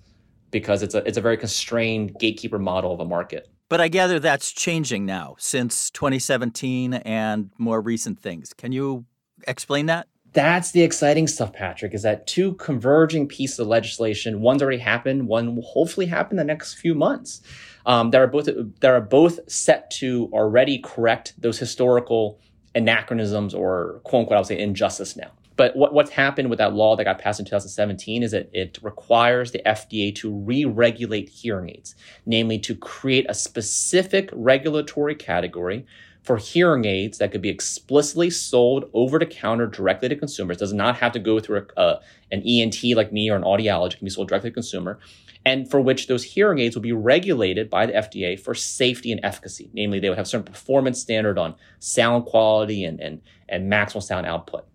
because 0.50 0.82
it's 0.82 0.96
a 0.96 1.08
it's 1.08 1.18
a 1.18 1.22
very 1.22 1.38
constrained 1.38 2.18
gatekeeper 2.20 2.58
model 2.58 2.92
of 2.92 3.00
a 3.00 3.06
market. 3.06 3.50
But 3.70 3.82
I 3.82 3.88
gather 3.88 4.20
that's 4.20 4.52
changing 4.52 5.06
now 5.06 5.36
since 5.38 5.92
2017 5.92 6.96
and 6.96 7.52
more 7.58 7.82
recent 7.82 8.20
things. 8.20 8.52
Can 8.54 8.72
you 8.72 9.06
explain 9.48 9.86
that? 9.86 10.08
That's 10.34 10.72
the 10.72 10.82
exciting 10.82 11.28
stuff, 11.28 11.54
Patrick, 11.54 11.94
is 11.94 12.02
that 12.02 12.26
two 12.26 12.54
converging 12.54 13.28
pieces 13.28 13.60
of 13.60 13.68
legislation. 13.68 14.42
One's 14.42 14.64
already 14.64 14.80
happened, 14.80 15.28
one 15.28 15.56
will 15.56 15.64
hopefully 15.64 16.08
happen 16.08 16.38
the 16.38 16.44
next 16.44 16.74
few 16.76 16.96
months. 16.96 17.42
Um, 17.86 18.12
that 18.12 18.22
are 18.22 18.28
both 18.28 18.46
that 18.46 18.92
are 18.92 19.02
both 19.02 19.40
set 19.52 19.92
to 19.92 20.30
already 20.32 20.80
correct 20.80 21.34
those 21.38 21.60
historical 21.60 22.40
anachronisms 22.76 23.54
or 23.54 24.00
quote 24.06 24.22
unquote 24.22 24.38
I 24.38 24.40
would 24.40 24.48
say 24.48 24.58
injustice 24.58 25.16
now. 25.18 25.32
But 25.56 25.76
what, 25.76 25.94
what's 25.94 26.10
happened 26.10 26.50
with 26.50 26.58
that 26.60 26.74
law 26.74 26.96
that 26.96 27.04
got 27.04 27.20
passed 27.20 27.40
in 27.40 27.46
2017 27.46 28.24
is 28.24 28.32
that 28.32 28.50
it 28.54 28.80
requires 28.82 29.52
the 29.52 29.62
FDA 29.66 30.16
to 30.16 30.34
re-regulate 30.34 31.30
hearing 31.30 31.70
aids, 31.70 31.94
namely 32.26 32.58
to 32.60 32.76
create 32.76 33.26
a 33.30 33.36
specific 33.36 34.30
regulatory 34.34 35.14
category 35.14 35.86
for 36.24 36.38
hearing 36.38 36.86
aids 36.86 37.18
that 37.18 37.32
could 37.32 37.42
be 37.42 37.50
explicitly 37.50 38.30
sold 38.30 38.90
over 38.94 39.20
the 39.20 39.26
counter 39.26 39.68
directly 39.68 40.10
to 40.10 40.16
consumers. 40.16 40.58
Does 40.58 40.74
not 40.74 40.98
have 40.98 41.12
to 41.12 41.20
go 41.20 41.40
through 41.40 41.68
a, 41.76 41.80
uh, 41.80 42.00
an 42.32 42.42
ENT 42.48 42.84
like 42.96 43.12
me 43.12 43.30
or 43.30 43.36
an 43.36 43.44
audiologist. 43.44 43.94
It 43.94 43.98
can 43.98 44.06
be 44.06 44.10
sold 44.10 44.30
directly 44.30 44.50
to 44.50 44.54
consumer 44.54 45.00
and 45.46 45.70
for 45.70 45.82
which 45.82 46.08
those 46.08 46.24
hearing 46.24 46.60
aids 46.60 46.76
will 46.76 46.82
be 46.82 46.94
regulated 46.94 47.70
by 47.70 47.86
the 47.86 47.94
FDA 47.94 48.40
for 48.40 48.56
safety 48.56 49.12
and 49.12 49.20
efficacy. 49.24 49.70
Namely, 49.74 50.00
they 50.00 50.10
would 50.10 50.18
have 50.18 50.28
certain 50.28 50.46
performance 50.46 51.02
standard 51.02 51.38
on 51.38 51.56
sound 51.80 52.26
quality 52.26 52.86
and, 52.86 53.00
and, 53.00 53.22
and 53.50 53.72
maximal 53.72 54.02
sound 54.02 54.26
output. 54.26 54.66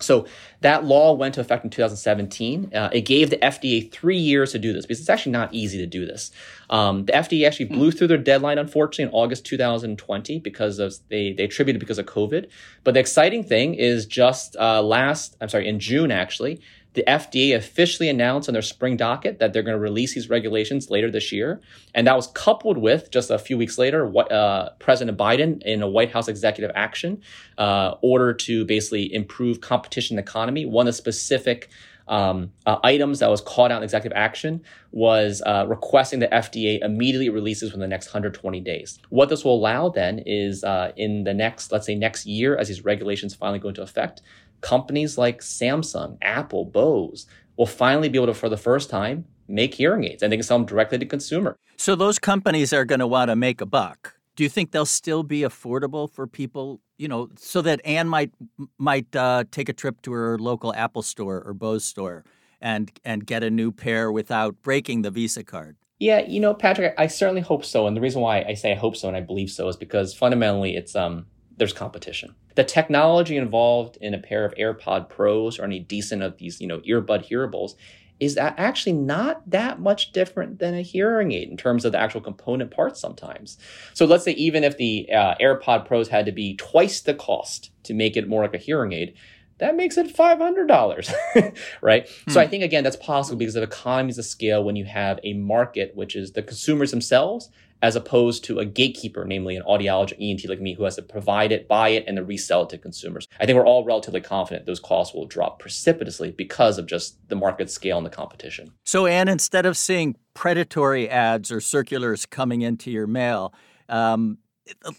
So 0.00 0.26
that 0.60 0.84
law 0.84 1.12
went 1.12 1.34
to 1.34 1.40
effect 1.40 1.64
in 1.64 1.70
2017. 1.70 2.70
Uh, 2.74 2.88
it 2.92 3.02
gave 3.02 3.30
the 3.30 3.36
FDA 3.38 3.90
three 3.90 4.18
years 4.18 4.52
to 4.52 4.58
do 4.58 4.72
this 4.72 4.84
because 4.86 5.00
it's 5.00 5.08
actually 5.08 5.32
not 5.32 5.52
easy 5.52 5.78
to 5.78 5.86
do 5.86 6.06
this. 6.06 6.30
Um, 6.70 7.04
the 7.04 7.12
FDA 7.12 7.46
actually 7.46 7.66
blew 7.66 7.90
through 7.90 8.08
their 8.08 8.18
deadline, 8.18 8.58
unfortunately, 8.58 9.04
in 9.04 9.10
August 9.10 9.44
2020 9.46 10.40
because 10.40 10.78
of 10.78 10.94
they 11.08 11.32
they 11.32 11.44
attributed 11.44 11.80
because 11.80 11.98
of 11.98 12.06
COVID. 12.06 12.48
But 12.82 12.94
the 12.94 13.00
exciting 13.00 13.44
thing 13.44 13.74
is 13.74 14.06
just 14.06 14.56
uh, 14.56 14.82
last, 14.82 15.36
I'm 15.40 15.48
sorry, 15.48 15.68
in 15.68 15.78
June 15.78 16.10
actually, 16.10 16.60
the 16.94 17.04
FDA 17.06 17.54
officially 17.54 18.08
announced 18.08 18.48
on 18.48 18.52
their 18.52 18.62
spring 18.62 18.96
docket 18.96 19.38
that 19.40 19.52
they're 19.52 19.62
going 19.62 19.76
to 19.76 19.80
release 19.80 20.14
these 20.14 20.30
regulations 20.30 20.90
later 20.90 21.10
this 21.10 21.32
year. 21.32 21.60
And 21.94 22.06
that 22.06 22.16
was 22.16 22.28
coupled 22.28 22.78
with 22.78 23.10
just 23.10 23.30
a 23.30 23.38
few 23.38 23.58
weeks 23.58 23.78
later, 23.78 24.06
what, 24.06 24.30
uh, 24.30 24.70
President 24.78 25.18
Biden 25.18 25.62
in 25.62 25.82
a 25.82 25.88
White 25.88 26.12
House 26.12 26.28
executive 26.28 26.70
action, 26.74 27.20
uh, 27.58 27.96
order 28.00 28.32
to 28.32 28.64
basically 28.64 29.12
improve 29.12 29.60
competition 29.60 30.18
economy. 30.18 30.64
One 30.66 30.86
of 30.86 30.94
the 30.94 30.96
specific 30.96 31.68
um, 32.06 32.52
uh, 32.66 32.78
items 32.84 33.20
that 33.20 33.30
was 33.30 33.40
called 33.40 33.72
out 33.72 33.78
in 33.78 33.82
executive 33.82 34.16
action 34.16 34.62
was 34.92 35.42
uh, 35.46 35.64
requesting 35.66 36.20
the 36.20 36.28
FDA 36.28 36.80
immediately 36.82 37.28
releases 37.28 37.70
within 37.70 37.80
the 37.80 37.88
next 37.88 38.08
120 38.08 38.60
days. 38.60 38.98
What 39.08 39.28
this 39.28 39.44
will 39.44 39.54
allow 39.54 39.88
then 39.88 40.20
is 40.20 40.64
uh, 40.64 40.92
in 40.96 41.24
the 41.24 41.34
next, 41.34 41.72
let's 41.72 41.86
say 41.86 41.94
next 41.94 42.26
year, 42.26 42.56
as 42.56 42.68
these 42.68 42.84
regulations 42.84 43.34
finally 43.34 43.58
go 43.58 43.68
into 43.68 43.82
effect, 43.82 44.22
companies 44.64 45.18
like 45.18 45.40
Samsung, 45.40 46.16
Apple, 46.22 46.64
Bose 46.64 47.26
will 47.56 47.66
finally 47.66 48.08
be 48.08 48.16
able 48.16 48.28
to, 48.28 48.34
for 48.34 48.48
the 48.48 48.56
first 48.56 48.88
time, 48.88 49.26
make 49.46 49.74
hearing 49.74 50.04
aids 50.04 50.22
and 50.22 50.32
they 50.32 50.38
can 50.38 50.42
sell 50.42 50.58
them 50.58 50.66
directly 50.66 50.98
to 50.98 51.04
consumer. 51.04 51.54
So 51.76 51.94
those 51.94 52.18
companies 52.18 52.72
are 52.72 52.86
going 52.86 53.00
to 53.00 53.06
want 53.06 53.28
to 53.28 53.36
make 53.36 53.60
a 53.60 53.66
buck. 53.66 54.14
Do 54.36 54.42
you 54.42 54.48
think 54.48 54.72
they'll 54.72 54.86
still 54.86 55.22
be 55.22 55.40
affordable 55.40 56.10
for 56.10 56.26
people, 56.26 56.80
you 56.96 57.06
know, 57.06 57.28
so 57.36 57.60
that 57.60 57.80
Anne 57.84 58.08
might 58.08 58.32
might 58.78 59.14
uh, 59.14 59.44
take 59.50 59.68
a 59.68 59.72
trip 59.72 60.00
to 60.02 60.12
her 60.12 60.38
local 60.38 60.74
Apple 60.74 61.02
store 61.02 61.42
or 61.44 61.52
Bose 61.52 61.84
store 61.84 62.24
and 62.60 62.90
and 63.04 63.26
get 63.26 63.44
a 63.44 63.50
new 63.50 63.70
pair 63.70 64.10
without 64.10 64.60
breaking 64.62 65.02
the 65.02 65.10
Visa 65.10 65.44
card? 65.44 65.76
Yeah, 66.00 66.20
you 66.26 66.40
know, 66.40 66.54
Patrick, 66.54 66.94
I 66.98 67.06
certainly 67.06 67.42
hope 67.42 67.64
so. 67.64 67.86
And 67.86 67.96
the 67.96 68.00
reason 68.00 68.22
why 68.22 68.42
I 68.42 68.54
say 68.54 68.72
I 68.72 68.76
hope 68.76 68.96
so 68.96 69.06
and 69.08 69.16
I 69.16 69.20
believe 69.20 69.50
so 69.50 69.68
is 69.68 69.76
because 69.76 70.14
fundamentally 70.14 70.74
it's 70.74 70.96
um 70.96 71.26
there's 71.56 71.72
competition. 71.72 72.34
The 72.54 72.64
technology 72.64 73.36
involved 73.36 73.98
in 74.00 74.14
a 74.14 74.18
pair 74.18 74.44
of 74.44 74.54
AirPod 74.54 75.08
Pros 75.08 75.58
or 75.58 75.64
any 75.64 75.80
decent 75.80 76.22
of 76.22 76.38
these, 76.38 76.60
you 76.60 76.66
know, 76.66 76.80
earbud 76.80 77.28
hearables 77.28 77.74
is 78.20 78.36
actually 78.38 78.92
not 78.92 79.48
that 79.50 79.80
much 79.80 80.12
different 80.12 80.60
than 80.60 80.74
a 80.74 80.82
hearing 80.82 81.32
aid 81.32 81.48
in 81.48 81.56
terms 81.56 81.84
of 81.84 81.92
the 81.92 81.98
actual 81.98 82.20
component 82.20 82.70
parts 82.70 83.00
sometimes. 83.00 83.58
So 83.92 84.06
let's 84.06 84.24
say 84.24 84.32
even 84.32 84.62
if 84.62 84.76
the 84.76 85.08
uh, 85.12 85.34
AirPod 85.40 85.86
Pros 85.86 86.08
had 86.08 86.26
to 86.26 86.32
be 86.32 86.54
twice 86.56 87.00
the 87.00 87.14
cost 87.14 87.70
to 87.84 87.94
make 87.94 88.16
it 88.16 88.28
more 88.28 88.42
like 88.42 88.54
a 88.54 88.58
hearing 88.58 88.92
aid, 88.92 89.14
that 89.58 89.76
makes 89.76 89.96
it 89.96 90.14
$500, 90.14 91.56
right? 91.82 92.08
Hmm. 92.08 92.30
So 92.30 92.40
I 92.40 92.46
think, 92.46 92.64
again, 92.64 92.84
that's 92.84 92.96
possible 92.96 93.38
because 93.38 93.56
of 93.56 93.62
economies 93.62 94.18
of 94.18 94.24
scale 94.24 94.64
when 94.64 94.76
you 94.76 94.84
have 94.84 95.18
a 95.22 95.34
market, 95.34 95.94
which 95.94 96.16
is 96.16 96.32
the 96.32 96.42
consumers 96.42 96.90
themselves 96.90 97.50
as 97.84 97.96
opposed 97.96 98.42
to 98.42 98.60
a 98.60 98.64
gatekeeper, 98.64 99.26
namely 99.26 99.56
an 99.56 99.62
audiologist 99.64 100.16
ENT 100.18 100.48
like 100.48 100.58
me, 100.58 100.72
who 100.72 100.84
has 100.84 100.96
to 100.96 101.02
provide 101.02 101.52
it, 101.52 101.68
buy 101.68 101.90
it, 101.90 102.02
and 102.08 102.16
then 102.16 102.26
resell 102.26 102.62
it 102.62 102.70
to 102.70 102.78
consumers. 102.78 103.28
I 103.38 103.44
think 103.44 103.58
we're 103.58 103.66
all 103.66 103.84
relatively 103.84 104.22
confident 104.22 104.64
those 104.64 104.80
costs 104.80 105.14
will 105.14 105.26
drop 105.26 105.58
precipitously 105.58 106.30
because 106.30 106.78
of 106.78 106.86
just 106.86 107.18
the 107.28 107.36
market 107.36 107.68
scale 107.68 107.98
and 107.98 108.06
the 108.06 108.10
competition. 108.10 108.72
So, 108.84 109.04
Anne, 109.04 109.28
instead 109.28 109.66
of 109.66 109.76
seeing 109.76 110.16
predatory 110.32 111.10
ads 111.10 111.52
or 111.52 111.60
circulars 111.60 112.24
coming 112.24 112.62
into 112.62 112.90
your 112.90 113.06
mail, 113.06 113.52
um, 113.90 114.38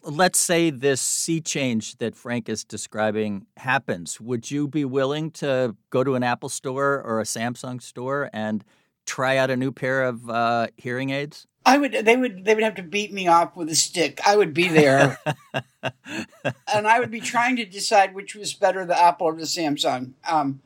let's 0.04 0.38
say 0.38 0.69
this 0.69 1.02
sea 1.02 1.41
change 1.41 1.98
that 1.98 2.15
Frank 2.15 2.50
is 2.50 2.63
describing 2.63 3.48
happens. 3.58 4.21
Would 4.21 4.52
you 4.52 4.67
be 4.67 4.86
willing 4.86 5.32
to 5.32 5.76
go 5.89 6.04
to 6.04 6.13
an 6.13 6.21
Apple 6.21 6.50
store 6.50 7.02
or 7.02 7.19
a 7.19 7.24
Samsung 7.24 7.82
store 7.82 8.30
and 8.32 8.63
try 9.06 9.38
out 9.38 9.50
a 9.50 9.56
new 9.56 9.72
pair 9.72 10.04
of 10.04 10.30
uh, 10.30 10.68
hearing 10.78 11.10
aids? 11.10 11.48
I 11.65 11.78
would. 11.80 11.94
They 11.94 12.15
would. 12.15 12.46
They 12.46 12.54
would 12.54 12.63
have 12.63 12.76
to 12.76 12.84
beat 12.84 13.12
me 13.12 13.28
off 13.28 13.56
with 13.56 13.70
a 13.70 13.76
stick. 13.76 14.20
I 14.26 14.36
would 14.36 14.54
be 14.54 14.68
there, 14.68 15.18
and 15.84 16.88
I 16.88 17.00
would 17.00 17.10
be 17.10 17.20
trying 17.20 17.56
to 17.56 17.65
decide 17.65 18.13
which 18.13 18.36
was 18.36 18.54
better, 18.54 18.86
the 18.86 19.00
Apple 19.00 19.28
or 19.28 19.36
the 19.36 19.44
Samsung. 19.44 20.13
Um, 20.30 20.62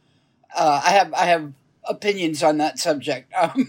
uh, 0.53 0.81
I 0.83 0.89
have. 0.91 1.13
I 1.13 1.25
have 1.25 1.53
opinions 1.87 2.43
on 2.43 2.57
that 2.57 2.79
subject. 2.79 3.33
Um, 3.41 3.65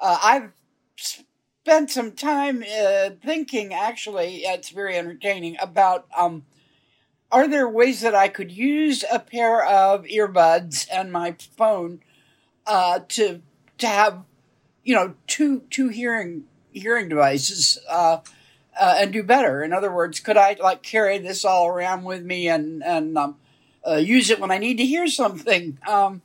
uh, 0.00 0.18
I've 0.20 0.50
spent 0.96 1.90
some 1.90 2.10
time 2.10 2.64
uh, 2.64 3.10
thinking. 3.24 3.72
Actually, 3.72 4.38
it's 4.38 4.70
very 4.70 4.96
entertaining 4.96 5.56
about. 5.60 6.06
Um, 6.16 6.44
are 7.30 7.46
there 7.46 7.68
ways 7.68 8.00
that 8.00 8.16
I 8.16 8.28
could 8.28 8.50
use 8.50 9.04
a 9.10 9.20
pair 9.20 9.64
of 9.64 10.04
earbuds 10.04 10.86
and 10.92 11.12
my 11.12 11.36
phone 11.56 12.00
uh, 12.66 13.00
to 13.10 13.42
to 13.78 13.86
have 13.86 14.24
you 14.84 14.94
know 14.94 15.14
two 15.26 15.60
two 15.70 15.88
hearing 15.88 16.44
hearing 16.72 17.08
devices 17.08 17.78
uh, 17.88 18.18
uh, 18.80 18.94
and 18.98 19.12
do 19.12 19.22
better. 19.22 19.62
In 19.62 19.72
other 19.72 19.92
words, 19.92 20.20
could 20.20 20.36
I 20.36 20.56
like 20.60 20.82
carry 20.82 21.18
this 21.18 21.44
all 21.44 21.66
around 21.66 22.04
with 22.04 22.22
me 22.22 22.48
and 22.48 22.82
and 22.82 23.16
um, 23.16 23.36
uh, 23.86 23.96
use 23.96 24.30
it 24.30 24.40
when 24.40 24.50
I 24.50 24.58
need 24.58 24.78
to 24.78 24.86
hear 24.86 25.06
something? 25.06 25.78
Um, 25.86 26.22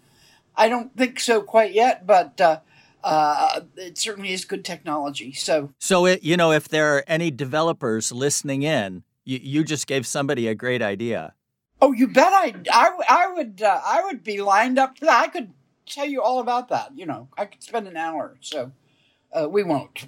I 0.55 0.69
don't 0.69 0.95
think 0.97 1.19
so 1.19 1.41
quite 1.41 1.73
yet, 1.73 2.07
but 2.07 2.41
uh, 2.41 2.59
uh, 3.03 3.61
it 3.75 3.97
certainly 3.97 4.33
is 4.33 4.43
good 4.43 4.65
technology. 4.65 5.31
So, 5.31 5.71
so 5.77 6.05
it, 6.05 6.23
you 6.23 6.35
know, 6.35 6.51
if 6.51 6.67
there 6.67 6.95
are 6.97 7.03
any 7.07 7.29
developers 7.29 8.11
listening 8.11 8.63
in, 8.63 9.03
you, 9.23 9.39
you 9.41 9.63
just 9.63 9.87
gave 9.87 10.07
somebody 10.07 10.47
a 10.47 10.55
great 10.55 10.81
idea. 10.81 11.33
Oh, 11.79 11.91
you 11.91 12.07
bet 12.07 12.33
I, 12.33 12.55
I, 12.71 12.89
I 13.07 13.33
would, 13.33 13.61
uh, 13.61 13.79
I 13.85 14.03
would 14.05 14.23
be 14.23 14.41
lined 14.41 14.79
up 14.79 14.97
for 14.97 15.05
that. 15.05 15.23
I 15.23 15.27
could 15.27 15.53
tell 15.87 16.05
you 16.05 16.21
all 16.21 16.39
about 16.39 16.69
that. 16.69 16.91
You 16.95 17.05
know, 17.05 17.29
I 17.37 17.45
could 17.45 17.63
spend 17.63 17.87
an 17.87 17.97
hour, 17.97 18.37
so 18.41 18.71
uh, 19.33 19.47
we 19.49 19.63
won't. 19.63 20.07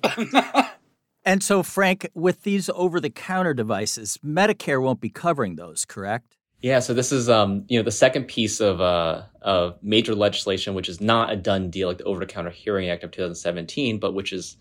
and 1.25 1.43
so, 1.43 1.63
Frank, 1.63 2.09
with 2.13 2.43
these 2.43 2.69
over-the-counter 2.69 3.53
devices, 3.53 4.17
Medicare 4.23 4.81
won't 4.81 5.01
be 5.01 5.09
covering 5.09 5.55
those, 5.55 5.85
correct? 5.85 6.37
Yeah, 6.61 6.79
so 6.79 6.93
this 6.93 7.13
is 7.13 7.29
um, 7.29 7.63
you 7.69 7.79
know 7.79 7.83
the 7.83 7.91
second 7.91 8.25
piece 8.25 8.59
of 8.59 8.81
uh, 8.81 9.23
of 9.41 9.81
major 9.81 10.13
legislation, 10.13 10.73
which 10.73 10.89
is 10.89 10.99
not 10.99 11.31
a 11.31 11.37
done 11.37 11.69
deal 11.69 11.87
like 11.87 11.99
the 11.99 12.03
Over 12.03 12.19
the 12.19 12.25
Counter 12.25 12.49
Hearing 12.49 12.89
Act 12.89 13.03
of 13.05 13.11
2017, 13.11 13.97
but 13.97 14.13
which 14.13 14.33
is 14.33 14.57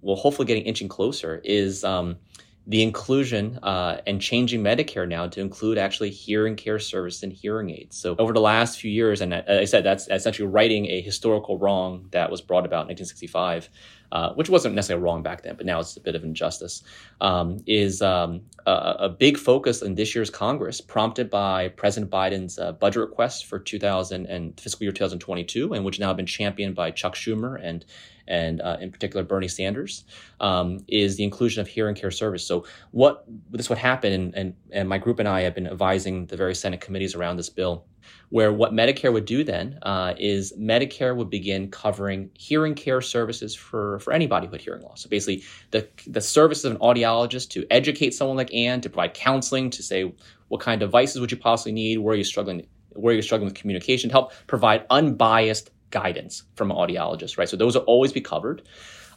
well, 0.00 0.14
hopefully 0.14 0.46
getting 0.46 0.62
inching 0.62 0.86
closer. 0.86 1.40
Is 1.44 1.82
um, 1.82 2.16
the 2.66 2.82
inclusion 2.82 3.58
uh, 3.62 4.00
and 4.06 4.20
changing 4.20 4.62
Medicare 4.62 5.06
now 5.06 5.26
to 5.28 5.40
include 5.40 5.76
actually 5.76 6.10
hearing 6.10 6.56
care 6.56 6.78
service 6.78 7.22
and 7.22 7.32
hearing 7.32 7.68
aids. 7.70 7.96
So 7.96 8.16
over 8.18 8.32
the 8.32 8.40
last 8.40 8.80
few 8.80 8.90
years, 8.90 9.20
and 9.20 9.34
I 9.34 9.66
said 9.66 9.84
that's 9.84 10.08
essentially 10.08 10.48
righting 10.48 10.86
a 10.86 11.02
historical 11.02 11.58
wrong 11.58 12.08
that 12.12 12.30
was 12.30 12.40
brought 12.40 12.64
about 12.64 12.88
in 12.88 12.96
1965. 12.96 13.68
uh, 14.12 14.32
which 14.34 14.48
wasn't 14.48 14.72
necessarily 14.76 15.02
wrong 15.02 15.24
back 15.24 15.42
then, 15.42 15.56
but 15.56 15.66
now 15.66 15.80
it's 15.80 15.96
a 15.96 16.00
bit 16.00 16.14
of 16.14 16.22
injustice, 16.22 16.84
um, 17.20 17.58
is 17.66 18.00
um, 18.00 18.42
a, 18.64 18.94
a, 19.00 19.08
big 19.08 19.36
focus 19.36 19.82
in 19.82 19.96
this 19.96 20.14
year's 20.14 20.30
Congress, 20.30 20.80
prompted 20.80 21.28
by 21.28 21.66
President 21.70 22.12
Biden's 22.12 22.56
uh, 22.56 22.70
budget 22.72 23.00
request 23.00 23.46
for 23.46 23.58
2000 23.58 24.26
and 24.26 24.58
fiscal 24.60 24.84
year 24.84 24.92
2022, 24.92 25.72
and 25.72 25.84
which 25.84 25.98
now 25.98 26.08
have 26.08 26.16
been 26.16 26.26
championed 26.26 26.76
by 26.76 26.92
Chuck 26.92 27.16
Schumer 27.16 27.60
and 27.60 27.84
and 28.28 28.60
uh, 28.60 28.76
in 28.80 28.90
particular 28.90 29.24
Bernie 29.24 29.48
Sanders, 29.48 30.04
um, 30.40 30.78
is 30.88 31.16
the 31.16 31.24
inclusion 31.24 31.60
of 31.60 31.68
hearing 31.68 31.94
care 31.94 32.10
service. 32.10 32.46
So 32.46 32.66
what 32.90 33.24
this 33.50 33.68
would 33.68 33.78
happen, 33.78 34.12
and, 34.12 34.34
and, 34.34 34.54
and 34.70 34.88
my 34.88 34.98
group 34.98 35.18
and 35.18 35.28
I 35.28 35.42
have 35.42 35.54
been 35.54 35.66
advising 35.66 36.26
the 36.26 36.36
various 36.36 36.60
Senate 36.60 36.80
committees 36.80 37.14
around 37.14 37.36
this 37.36 37.50
bill 37.50 37.86
where 38.30 38.52
what 38.52 38.72
Medicare 38.72 39.12
would 39.12 39.24
do 39.24 39.44
then 39.44 39.78
uh, 39.82 40.14
is 40.18 40.52
Medicare 40.58 41.16
would 41.16 41.30
begin 41.30 41.70
covering 41.70 42.30
hearing 42.34 42.74
care 42.74 43.00
services 43.00 43.54
for, 43.54 43.98
for 44.00 44.12
anybody 44.12 44.48
with 44.48 44.60
hearing 44.60 44.82
loss. 44.82 45.02
So 45.02 45.08
basically, 45.08 45.44
the, 45.70 45.88
the 46.06 46.20
services 46.20 46.64
of 46.64 46.72
an 46.72 46.78
audiologist 46.78 47.50
to 47.50 47.66
educate 47.70 48.14
someone 48.14 48.36
like 48.36 48.52
Anne, 48.52 48.80
to 48.82 48.90
provide 48.90 49.14
counseling, 49.14 49.70
to 49.70 49.82
say 49.82 50.12
what 50.48 50.60
kind 50.60 50.82
of 50.82 50.88
devices 50.88 51.20
would 51.20 51.30
you 51.30 51.36
possibly 51.36 51.72
need, 51.72 51.98
where 51.98 52.14
are 52.14 52.16
you 52.16 52.24
struggling, 52.24 52.66
where 52.90 53.12
are 53.12 53.16
you 53.16 53.22
struggling 53.22 53.46
with 53.46 53.54
communication, 53.54 54.10
to 54.10 54.14
help 54.14 54.32
provide 54.46 54.84
unbiased 54.90 55.70
guidance 55.94 56.42
from 56.56 56.70
an 56.70 56.76
audiologist, 56.76 57.38
right? 57.38 57.48
So 57.48 57.56
those 57.56 57.76
will 57.76 57.84
always 57.84 58.12
be 58.12 58.20
covered. 58.20 58.62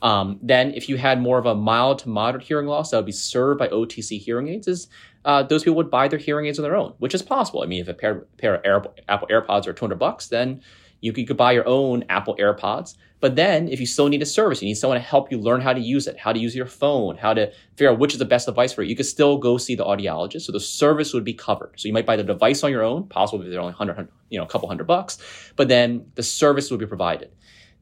Um, 0.03 0.39
then, 0.43 0.73
if 0.75 0.87
you 0.87 0.97
had 0.97 1.19
more 1.19 1.39
of 1.39 1.47
a 1.47 1.55
mild 1.55 1.99
to 1.99 2.09
moderate 2.09 2.43
hearing 2.43 2.67
loss 2.67 2.91
that 2.91 2.97
would 2.97 3.07
be 3.07 3.11
served 3.11 3.57
by 3.57 3.67
OTC 3.67 4.19
hearing 4.19 4.47
aids, 4.47 4.67
is 4.67 4.87
uh, 5.25 5.41
those 5.41 5.63
people 5.63 5.75
would 5.75 5.89
buy 5.89 6.07
their 6.07 6.19
hearing 6.19 6.45
aids 6.45 6.59
on 6.59 6.63
their 6.63 6.75
own, 6.75 6.93
which 6.99 7.15
is 7.15 7.23
possible. 7.23 7.63
I 7.63 7.65
mean, 7.65 7.81
if 7.81 7.87
a 7.87 7.95
pair, 7.95 8.27
pair 8.37 8.55
of 8.55 8.61
Air, 8.63 8.83
Apple 9.09 9.27
AirPods 9.29 9.65
are 9.65 9.73
200 9.73 9.97
bucks, 9.97 10.27
then 10.27 10.61
you 11.01 11.11
could, 11.11 11.21
you 11.21 11.27
could 11.27 11.37
buy 11.37 11.51
your 11.51 11.67
own 11.67 12.03
Apple 12.09 12.35
AirPods. 12.37 12.95
But 13.19 13.35
then, 13.35 13.67
if 13.67 13.79
you 13.79 13.87
still 13.87 14.09
need 14.09 14.21
a 14.21 14.27
service, 14.27 14.61
you 14.61 14.67
need 14.67 14.75
someone 14.75 14.99
to 14.99 15.03
help 15.03 15.31
you 15.31 15.39
learn 15.39 15.59
how 15.59 15.73
to 15.73 15.79
use 15.79 16.05
it, 16.05 16.19
how 16.19 16.31
to 16.31 16.39
use 16.39 16.55
your 16.55 16.67
phone, 16.67 17.17
how 17.17 17.33
to 17.33 17.51
figure 17.75 17.91
out 17.91 17.97
which 17.97 18.13
is 18.13 18.19
the 18.19 18.25
best 18.25 18.45
device 18.45 18.73
for 18.73 18.83
you. 18.83 18.89
You 18.89 18.95
could 18.95 19.07
still 19.07 19.39
go 19.39 19.57
see 19.57 19.73
the 19.73 19.83
audiologist. 19.83 20.41
So 20.41 20.51
the 20.51 20.59
service 20.59 21.13
would 21.13 21.23
be 21.23 21.33
covered. 21.33 21.79
So 21.79 21.87
you 21.87 21.93
might 21.93 22.05
buy 22.05 22.15
the 22.15 22.23
device 22.23 22.63
on 22.63 22.71
your 22.71 22.83
own, 22.83 23.07
possibly 23.07 23.49
they're 23.49 23.59
only 23.59 23.73
100, 23.73 24.07
you 24.29 24.37
know, 24.37 24.45
a 24.45 24.47
couple 24.47 24.67
hundred 24.67 24.85
bucks, 24.85 25.17
but 25.55 25.67
then 25.67 26.11
the 26.13 26.21
service 26.21 26.69
would 26.69 26.79
be 26.79 26.85
provided. 26.85 27.31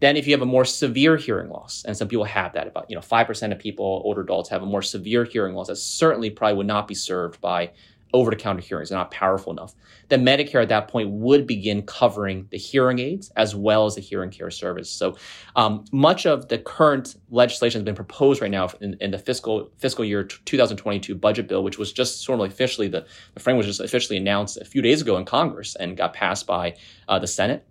Then, 0.01 0.17
if 0.17 0.28
you 0.28 0.34
have 0.34 0.41
a 0.41 0.45
more 0.45 0.65
severe 0.65 1.15
hearing 1.15 1.49
loss, 1.49 1.84
and 1.86 1.95
some 1.95 2.10
people 2.10 2.25
have 2.25 2.54
that, 2.54 2.67
about 2.67 2.89
you 2.89 2.95
know 2.95 3.01
five 3.01 3.28
percent 3.28 3.54
of 3.54 3.60
people, 3.60 4.01
older 4.04 4.21
adults, 4.21 4.49
have 4.49 4.62
a 4.62 4.65
more 4.65 4.82
severe 4.82 5.23
hearing 5.23 5.56
loss 5.56 5.67
that 5.67 5.78
certainly 5.78 6.30
probably 6.30 6.58
would 6.58 6.67
not 6.67 6.88
be 6.88 6.95
served 6.95 7.39
by 7.39 7.71
over-the-counter 8.15 8.62
hearings. 8.62 8.89
They're 8.89 8.97
not 8.97 9.12
powerful 9.12 9.51
enough. 9.51 9.75
Then 10.08 10.25
Medicare 10.25 10.62
at 10.62 10.69
that 10.69 10.88
point 10.88 11.10
would 11.10 11.45
begin 11.45 11.82
covering 11.82 12.47
the 12.49 12.58
hearing 12.58 12.99
aids 12.99 13.30
as 13.36 13.54
well 13.54 13.86
as 13.86 13.95
the 13.95 14.01
hearing 14.01 14.32
care 14.32 14.49
service. 14.49 14.89
So 14.89 15.17
um, 15.58 15.84
much 15.91 16.25
of 16.25 16.47
the 16.47 16.58
current 16.58 17.17
legislation 17.30 17.80
has 17.80 17.86
been 17.86 17.95
proposed 17.95 18.41
right 18.41 18.49
now 18.49 18.69
in, 18.80 18.95
in 19.01 19.12
the 19.12 19.19
fiscal 19.19 19.69
fiscal 19.78 20.06
year 20.06 20.23
2022 20.23 21.13
budget 21.13 21.49
bill, 21.49 21.63
which 21.63 21.78
was 21.78 21.91
just 21.91 22.21
sort 22.21 22.39
of 22.39 22.45
officially 22.47 22.88
the, 22.88 23.06
the 23.34 23.41
frame 23.41 23.58
was 23.58 23.65
just 23.65 23.82
officially 23.82 24.17
announced 24.17 24.58
a 24.58 24.65
few 24.65 24.82
days 24.82 25.01
ago 25.01 25.17
in 25.17 25.25
Congress 25.25 25.75
and 25.75 25.97
got 25.97 26.13
passed 26.13 26.47
by 26.47 26.73
uh, 27.10 27.19
the 27.19 27.28
Senate 27.28 27.67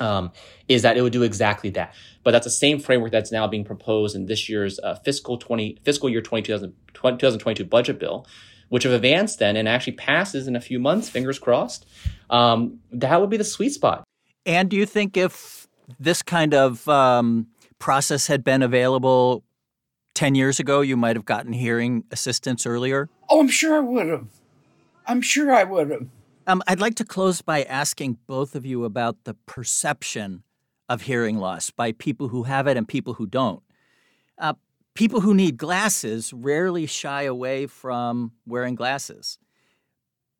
um, 0.00 0.32
is 0.68 0.82
that 0.82 0.96
it 0.96 1.02
would 1.02 1.12
do 1.12 1.22
exactly 1.22 1.70
that. 1.70 1.94
But 2.22 2.30
that's 2.30 2.46
the 2.46 2.50
same 2.50 2.78
framework 2.78 3.12
that's 3.12 3.32
now 3.32 3.46
being 3.46 3.64
proposed 3.64 4.14
in 4.14 4.26
this 4.26 4.48
year's 4.48 4.78
uh, 4.80 4.94
fiscal 4.96 5.38
20 5.38 5.78
fiscal 5.82 6.08
year 6.08 6.20
20, 6.20 6.42
2022 6.42 7.64
budget 7.64 7.98
bill, 7.98 8.26
which 8.72 8.84
have 8.84 8.92
advanced 8.94 9.38
then 9.38 9.54
and 9.54 9.68
actually 9.68 9.92
passes 9.92 10.48
in 10.48 10.56
a 10.56 10.60
few 10.60 10.78
months, 10.78 11.06
fingers 11.06 11.38
crossed, 11.38 11.84
um, 12.30 12.78
that 12.90 13.20
would 13.20 13.28
be 13.28 13.36
the 13.36 13.44
sweet 13.44 13.68
spot. 13.68 14.02
And 14.46 14.70
do 14.70 14.78
you 14.78 14.86
think 14.86 15.14
if 15.14 15.68
this 16.00 16.22
kind 16.22 16.54
of 16.54 16.88
um, 16.88 17.48
process 17.78 18.28
had 18.28 18.42
been 18.42 18.62
available 18.62 19.44
10 20.14 20.34
years 20.34 20.58
ago, 20.58 20.80
you 20.80 20.96
might 20.96 21.16
have 21.16 21.26
gotten 21.26 21.52
hearing 21.52 22.04
assistance 22.10 22.64
earlier? 22.64 23.10
Oh, 23.28 23.40
I'm 23.40 23.48
sure 23.48 23.76
I 23.76 23.80
would 23.80 24.08
have. 24.08 24.26
I'm 25.06 25.20
sure 25.20 25.52
I 25.52 25.64
would 25.64 25.90
have. 25.90 26.06
Um, 26.46 26.62
I'd 26.66 26.80
like 26.80 26.94
to 26.94 27.04
close 27.04 27.42
by 27.42 27.64
asking 27.64 28.16
both 28.26 28.54
of 28.54 28.64
you 28.64 28.86
about 28.86 29.24
the 29.24 29.34
perception 29.44 30.44
of 30.88 31.02
hearing 31.02 31.36
loss 31.36 31.68
by 31.68 31.92
people 31.92 32.28
who 32.28 32.44
have 32.44 32.66
it 32.66 32.78
and 32.78 32.88
people 32.88 33.14
who 33.14 33.26
don't. 33.26 33.62
Uh, 34.38 34.54
people 34.94 35.20
who 35.20 35.34
need 35.34 35.56
glasses 35.56 36.32
rarely 36.32 36.86
shy 36.86 37.22
away 37.22 37.66
from 37.66 38.32
wearing 38.46 38.74
glasses. 38.74 39.38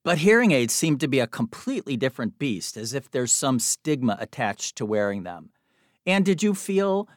But 0.04 0.18
hearing 0.18 0.50
aids 0.50 0.74
seem 0.74 0.98
to 0.98 1.08
be 1.08 1.20
a 1.20 1.26
completely 1.26 1.96
different 1.96 2.38
beast, 2.38 2.76
as 2.76 2.92
if 2.92 3.10
there's 3.10 3.30
some 3.30 3.58
stigma 3.60 4.16
attached 4.18 4.76
to 4.76 4.86
wearing 4.86 5.22
them. 5.22 5.50
And 6.04 6.24
did 6.24 6.42
you 6.42 6.54
feel 6.54 7.08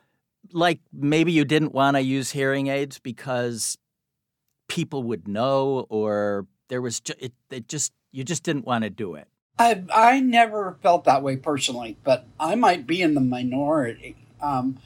like 0.51 0.79
maybe 0.93 1.31
you 1.31 1.45
didn't 1.45 1.73
want 1.73 1.97
to 1.97 2.01
use 2.01 2.31
hearing 2.31 2.67
aids 2.67 2.99
because 2.99 3.77
people 4.67 5.03
would 5.03 5.27
know, 5.27 5.87
or 5.89 6.45
there 6.67 6.81
was 6.81 6.99
ju- 6.99 7.13
it, 7.19 7.33
it 7.49 7.67
just 7.67 7.91
you 8.11 8.23
just 8.23 8.43
didn't 8.43 8.65
want 8.65 8.83
to 8.83 8.89
do 8.91 9.15
it. 9.15 9.27
I 9.57 9.83
I 9.91 10.19
never 10.19 10.77
felt 10.83 11.05
that 11.05 11.23
way 11.23 11.37
personally, 11.37 11.97
but 12.03 12.27
I 12.39 12.55
might 12.55 12.85
be 12.85 13.01
in 13.01 13.15
the 13.15 13.21
minority. 13.21 14.15
Um, 14.41 14.77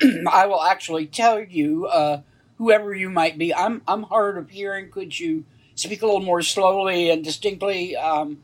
I 0.30 0.46
will 0.46 0.62
actually 0.62 1.06
tell 1.06 1.42
you, 1.42 1.86
uh, 1.86 2.22
whoever 2.58 2.94
you 2.94 3.10
might 3.10 3.38
be, 3.38 3.54
I'm 3.54 3.82
I'm 3.88 4.04
hard 4.04 4.36
of 4.38 4.50
hearing. 4.50 4.90
Could 4.90 5.18
you 5.18 5.44
speak 5.74 6.02
a 6.02 6.06
little 6.06 6.20
more 6.20 6.42
slowly 6.42 7.10
and 7.10 7.24
distinctly? 7.24 7.96
Um, 7.96 8.38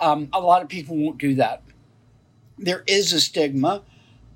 um, 0.00 0.28
a 0.32 0.40
lot 0.40 0.62
of 0.62 0.68
people 0.68 0.96
won't 0.96 1.18
do 1.18 1.34
that. 1.36 1.62
There 2.58 2.84
is 2.86 3.12
a 3.12 3.20
stigma. 3.20 3.82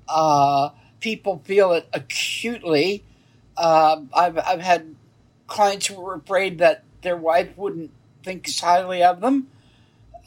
Uh, 0.07 0.69
people 0.99 1.41
feel 1.45 1.73
it 1.73 1.87
acutely. 1.93 3.03
Uh, 3.55 4.01
I've 4.13 4.37
I've 4.37 4.61
had 4.61 4.95
clients 5.47 5.87
who 5.87 5.99
were 5.99 6.15
afraid 6.15 6.59
that 6.59 6.83
their 7.01 7.17
wife 7.17 7.49
wouldn't 7.57 7.91
think 8.23 8.47
as 8.47 8.59
highly 8.59 9.03
of 9.03 9.21
them. 9.21 9.47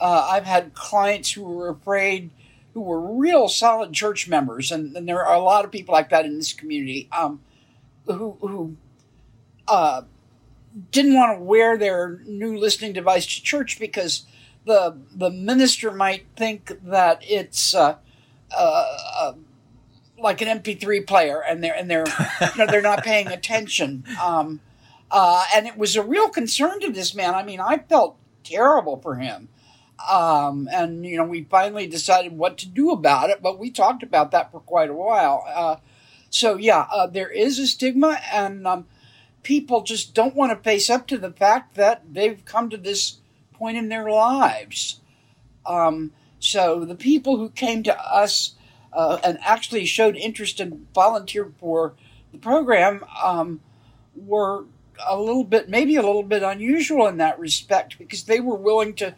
Uh, 0.00 0.29
I've 0.31 0.46
had 0.46 0.74
clients 0.74 1.33
who 1.33 1.42
were 1.42 1.68
afraid, 1.68 2.31
who 2.74 2.80
were 2.80 3.00
real 3.00 3.48
solid 3.48 3.92
church 3.92 4.28
members, 4.28 4.70
and, 4.70 4.96
and 4.96 5.09
there 5.09 5.24
are 5.24 5.35
a 5.35 5.42
lot 5.42 5.64
of 5.64 5.70
people 5.70 5.92
like 5.92 6.11
that 6.11 6.24
in 6.24 6.37
this 6.37 6.52
community, 6.52 7.09
um, 7.12 7.40
who, 8.06 8.37
who 8.40 8.76
uh, 9.68 10.02
didn't 10.90 11.14
want 11.14 11.38
to 11.38 11.42
wear 11.42 11.76
their 11.76 12.20
new 12.26 12.56
listening 12.56 12.92
device 12.92 13.26
to 13.26 13.42
church 13.42 13.78
because 13.78 14.24
the 14.66 14.96
the 15.14 15.30
minister 15.30 15.90
might 15.90 16.26
think 16.37 16.72
that 16.85 17.18
it's 17.22 17.74
uh, 17.74 17.96
uh, 18.56 18.85
uh 19.20 19.33
like 20.18 20.42
an 20.42 20.61
MP3 20.61 21.06
player, 21.06 21.42
and 21.42 21.64
they're 21.64 21.74
and 21.74 21.90
they're 21.90 22.04
you 22.40 22.59
know, 22.59 22.66
they're 22.66 22.83
not 22.83 23.02
paying 23.04 23.28
attention. 23.28 24.04
Um, 24.22 24.61
uh, 25.11 25.44
and 25.54 25.66
it 25.66 25.76
was 25.76 25.96
a 25.96 26.02
real 26.02 26.28
concern 26.28 26.78
to 26.80 26.92
this 26.92 27.14
man. 27.14 27.35
I 27.35 27.42
mean, 27.42 27.59
I 27.59 27.78
felt 27.78 28.16
terrible 28.44 29.00
for 29.00 29.16
him. 29.16 29.48
Um, 30.08 30.68
and, 30.72 31.04
you 31.04 31.16
know, 31.16 31.24
we 31.24 31.44
finally 31.44 31.86
decided 31.86 32.32
what 32.32 32.58
to 32.58 32.68
do 32.68 32.90
about 32.90 33.30
it, 33.30 33.42
but 33.42 33.58
we 33.58 33.70
talked 33.70 34.02
about 34.02 34.30
that 34.30 34.50
for 34.50 34.60
quite 34.60 34.90
a 34.90 34.94
while. 34.94 35.44
Uh, 35.48 35.76
so, 36.30 36.56
yeah, 36.56 36.86
uh, 36.92 37.06
there 37.06 37.30
is 37.30 37.58
a 37.58 37.66
stigma, 37.66 38.18
and 38.32 38.66
um, 38.66 38.86
people 39.42 39.82
just 39.82 40.14
don't 40.14 40.34
want 40.34 40.52
to 40.52 40.64
face 40.64 40.88
up 40.88 41.06
to 41.08 41.18
the 41.18 41.32
fact 41.32 41.74
that 41.74 42.02
they've 42.12 42.44
come 42.44 42.70
to 42.70 42.76
this 42.76 43.18
point 43.52 43.76
in 43.76 43.88
their 43.88 44.10
lives. 44.10 45.00
Um, 45.66 46.12
so, 46.38 46.84
the 46.84 46.94
people 46.94 47.36
who 47.36 47.50
came 47.50 47.82
to 47.82 48.00
us 48.00 48.54
uh, 48.92 49.18
and 49.22 49.38
actually 49.42 49.86
showed 49.86 50.16
interest 50.16 50.60
and 50.60 50.86
volunteered 50.94 51.54
for 51.58 51.94
the 52.32 52.38
program 52.38 53.04
um, 53.22 53.60
were 54.14 54.64
a 55.06 55.18
little 55.18 55.44
bit, 55.44 55.68
maybe 55.68 55.96
a 55.96 56.02
little 56.02 56.22
bit 56.22 56.42
unusual 56.42 57.06
in 57.06 57.18
that 57.18 57.38
respect 57.38 57.98
because 57.98 58.24
they 58.24 58.40
were 58.40 58.56
willing 58.56 58.94
to 58.94 59.14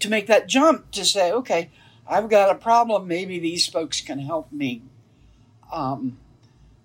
to 0.00 0.08
make 0.08 0.26
that 0.26 0.48
jump 0.48 0.90
to 0.92 1.04
say, 1.04 1.32
okay, 1.32 1.70
I've 2.06 2.28
got 2.28 2.50
a 2.50 2.54
problem. 2.54 3.06
Maybe 3.06 3.38
these 3.38 3.66
folks 3.66 4.00
can 4.00 4.18
help 4.18 4.50
me. 4.52 4.82
Um, 5.72 6.18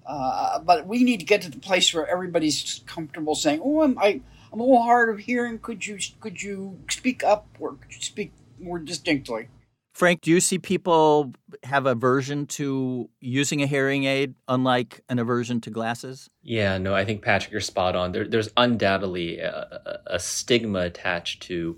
uh, 0.05 0.59
but 0.59 0.85
we 0.85 1.03
need 1.03 1.19
to 1.19 1.25
get 1.25 1.41
to 1.43 1.49
the 1.49 1.59
place 1.59 1.93
where 1.93 2.07
everybody's 2.07 2.81
comfortable 2.85 3.35
saying, 3.35 3.61
"Oh, 3.63 3.81
I'm 3.83 3.97
I, 3.97 4.07
am 4.07 4.23
i 4.51 4.55
am 4.55 4.59
a 4.59 4.63
little 4.63 4.83
hard 4.83 5.09
of 5.09 5.19
hearing. 5.19 5.59
Could 5.59 5.87
you 5.87 5.97
could 6.19 6.41
you 6.41 6.79
speak 6.89 7.23
up 7.23 7.47
or 7.59 7.77
speak 7.99 8.33
more 8.59 8.79
distinctly?" 8.79 9.47
Frank, 9.93 10.21
do 10.21 10.31
you 10.31 10.41
see 10.41 10.57
people 10.57 11.33
have 11.63 11.85
aversion 11.85 12.47
to 12.47 13.09
using 13.21 13.61
a 13.61 13.67
hearing 13.67 14.05
aid, 14.05 14.33
unlike 14.47 15.01
an 15.07 15.19
aversion 15.19 15.61
to 15.61 15.69
glasses? 15.69 16.31
Yeah, 16.41 16.79
no, 16.79 16.95
I 16.95 17.05
think 17.05 17.21
Patrick, 17.21 17.51
you're 17.51 17.61
spot 17.61 17.95
on. 17.95 18.11
There, 18.11 18.27
there's 18.27 18.49
undoubtedly 18.57 19.37
a, 19.37 20.01
a, 20.07 20.19
stigma 20.19 20.79
attached 20.79 21.43
to 21.43 21.75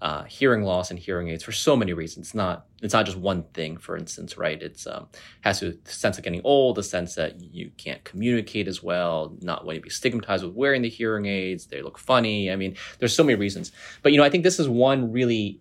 uh, 0.00 0.24
hearing 0.24 0.62
loss 0.62 0.90
and 0.90 0.98
hearing 0.98 1.28
aids 1.28 1.42
for 1.42 1.52
so 1.52 1.74
many 1.74 1.92
reasons. 1.92 2.28
It's 2.28 2.34
not 2.34 2.66
it's 2.82 2.92
not 2.92 3.06
just 3.06 3.16
one 3.16 3.44
thing. 3.54 3.76
For 3.78 3.96
instance, 3.96 4.36
right? 4.36 4.62
It's 4.62 4.86
um, 4.86 5.08
has 5.40 5.60
to 5.60 5.78
the 5.82 5.90
sense 5.90 6.18
of 6.18 6.24
getting 6.24 6.42
old, 6.44 6.76
the 6.76 6.82
sense 6.82 7.14
that 7.14 7.40
you 7.40 7.70
can't 7.78 8.04
communicate 8.04 8.68
as 8.68 8.82
well, 8.82 9.34
not 9.40 9.64
wanting 9.64 9.80
to 9.80 9.84
be 9.84 9.90
stigmatized 9.90 10.44
with 10.44 10.54
wearing 10.54 10.82
the 10.82 10.88
hearing 10.88 11.26
aids. 11.26 11.66
They 11.66 11.82
look 11.82 11.98
funny. 11.98 12.50
I 12.50 12.56
mean, 12.56 12.76
there's 12.98 13.14
so 13.14 13.24
many 13.24 13.36
reasons. 13.36 13.72
But 14.02 14.12
you 14.12 14.18
know, 14.18 14.24
I 14.24 14.30
think 14.30 14.44
this 14.44 14.60
is 14.60 14.68
one 14.68 15.12
really 15.12 15.60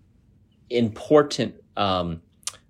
important 0.69 1.55
um, 1.77 2.21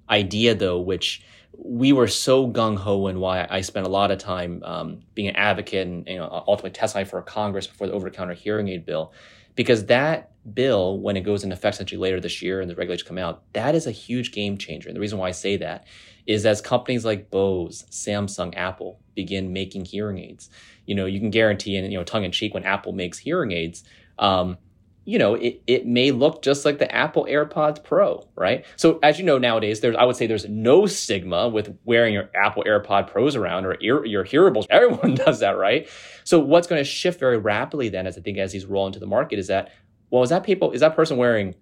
idea, 0.10 0.54
though, 0.54 0.80
which 0.80 1.24
we 1.58 1.94
were 1.94 2.08
so 2.08 2.48
gung 2.48 2.78
ho 2.78 3.08
and 3.08 3.20
why 3.20 3.48
I 3.50 3.62
spent 3.62 3.88
a 3.88 3.90
lot 3.90 4.12
of 4.12 4.20
time 4.20 4.62
um, 4.64 5.00
being 5.16 5.30
an 5.30 5.36
advocate 5.36 5.88
and 5.88 6.08
you 6.08 6.18
know, 6.18 6.44
ultimately 6.48 6.72
testifying 6.72 7.06
for 7.06 7.22
Congress 7.22 7.66
before 7.66 7.88
the 7.88 7.94
over 7.94 8.10
the 8.10 8.16
counter 8.16 8.34
hearing 8.34 8.68
aid 8.68 8.86
bill. 8.86 9.14
Because 9.56 9.86
that 9.86 10.32
bill, 10.54 11.00
when 11.00 11.18
it 11.18 11.22
goes 11.22 11.44
into 11.44 11.56
effect 11.56 11.76
essentially 11.76 12.00
later 12.00 12.20
this 12.20 12.42
year 12.42 12.62
and 12.62 12.70
the 12.70 12.76
regulations 12.76 13.08
come 13.08 13.18
out, 13.18 13.44
that 13.54 13.76
is 13.76 13.88
a 13.88 13.92
huge 13.92 14.32
game 14.32 14.58
changer. 14.58 14.90
And 14.90 14.96
the 14.96 15.02
reason 15.02 15.18
why 15.18 15.30
I 15.30 15.32
say 15.32 15.58
that 15.58 15.86
is 16.28 16.46
as 16.46 16.62
companies 16.62 17.06
like 17.06 17.30
Bose, 17.30 17.86
Samsung, 17.90 18.56
Apple 18.56 19.00
begin 19.16 19.54
making 19.54 19.86
hearing 19.86 20.20
aids, 20.20 20.50
you 20.86 20.96
know, 20.96 21.06
you 21.06 21.20
can 21.20 21.30
guarantee, 21.30 21.78
and 21.78 21.92
you 21.92 21.98
know, 21.98 22.04
tongue 22.04 22.24
in 22.24 22.32
cheek, 22.32 22.54
when 22.54 22.64
Apple 22.64 22.94
makes 22.94 23.18
hearing 23.18 23.52
aids, 23.52 23.84
um, 24.20 24.58
you 25.06 25.20
know, 25.20 25.36
it, 25.36 25.62
it 25.68 25.86
may 25.86 26.12
look 26.12 26.42
just 26.42 26.66
like 26.66 26.80
the 26.80 26.94
Apple 26.94 27.28
AirPods 27.30 27.84
Pro, 27.84 28.28
right? 28.36 28.66
So 28.76 29.00
as 29.04 29.20
you 29.20 29.26
know 29.26 29.38
nowadays, 29.38 29.80
there's 29.80 29.96
I 29.96 30.04
would 30.04 30.16
say 30.16 30.26
there's 30.26 30.50
no 30.50 30.88
stigma 30.88 31.48
with 31.48 31.78
wearing 31.86 32.14
your 32.14 32.32
Apple 32.36 32.64
AirPod 32.66 33.12
Pros 33.12 33.36
around 33.36 33.66
or 33.66 33.78
ear, 33.82 34.04
your 34.04 34.26
hearables. 34.26 34.66
Everyone 34.72 35.14
does 35.14 35.40
that, 35.40 35.58
right? 35.58 35.88
So 36.24 36.40
what's 36.40 36.66
going 36.66 36.80
to 36.80 36.90
shift 36.90 37.20
very 37.20 37.38
rapidly 37.38 37.90
then, 37.90 38.08
as 38.08 38.18
I 38.18 38.22
think 38.22 38.40
as 38.40 38.52
these 38.52 38.66
roll 38.66 38.88
into 38.88 39.00
the 39.00 39.06
market, 39.06 39.38
is 39.38 39.48
that 39.48 39.72
well, 40.16 40.24
is 40.24 40.30
that 40.30 40.46
people 40.46 40.72
is 40.72 40.80
that 40.80 40.96
person 40.96 41.18
wearing 41.18 41.56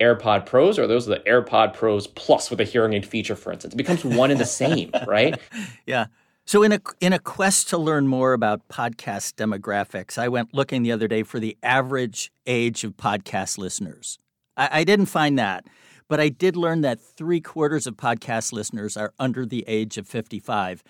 AirPod 0.00 0.44
Pros 0.44 0.76
or 0.76 0.88
those 0.88 1.08
are 1.08 1.14
the 1.14 1.20
AirPod 1.20 1.72
Pros 1.72 2.08
Plus 2.08 2.50
with 2.50 2.60
a 2.60 2.64
hearing 2.64 2.94
aid 2.94 3.06
feature, 3.06 3.36
for 3.36 3.52
instance? 3.52 3.74
It 3.74 3.76
becomes 3.76 4.04
one 4.04 4.32
and 4.32 4.40
the 4.40 4.44
same, 4.44 4.90
right? 5.06 5.38
Yeah. 5.86 6.06
So, 6.44 6.64
in 6.64 6.72
a, 6.72 6.80
in 7.00 7.12
a 7.12 7.20
quest 7.20 7.68
to 7.68 7.78
learn 7.78 8.08
more 8.08 8.32
about 8.32 8.66
podcast 8.66 9.34
demographics, 9.34 10.18
I 10.18 10.26
went 10.26 10.52
looking 10.52 10.82
the 10.82 10.90
other 10.90 11.06
day 11.06 11.22
for 11.22 11.38
the 11.38 11.56
average 11.62 12.32
age 12.44 12.82
of 12.82 12.96
podcast 12.96 13.56
listeners. 13.56 14.18
I, 14.56 14.80
I 14.80 14.84
didn't 14.84 15.06
find 15.06 15.38
that, 15.38 15.64
but 16.08 16.18
I 16.18 16.28
did 16.28 16.56
learn 16.56 16.80
that 16.80 17.00
three 17.00 17.40
quarters 17.40 17.86
of 17.86 17.96
podcast 17.96 18.52
listeners 18.52 18.96
are 18.96 19.14
under 19.20 19.46
the 19.46 19.64
age 19.68 19.96
of 19.96 20.08
55, 20.08 20.82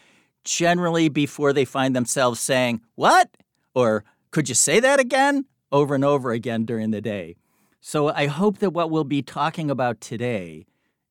generally 0.44 1.10
before 1.10 1.52
they 1.52 1.66
find 1.66 1.94
themselves 1.94 2.40
saying, 2.40 2.80
What? 2.94 3.28
Or, 3.74 4.02
Could 4.30 4.48
you 4.48 4.54
say 4.54 4.80
that 4.80 4.98
again? 4.98 5.44
Over 5.72 5.94
and 5.94 6.04
over 6.04 6.30
again 6.30 6.64
during 6.64 6.90
the 6.90 7.00
day. 7.00 7.36
So, 7.80 8.08
I 8.10 8.26
hope 8.26 8.58
that 8.58 8.70
what 8.70 8.90
we'll 8.90 9.02
be 9.02 9.22
talking 9.22 9.70
about 9.70 10.00
today 10.00 10.66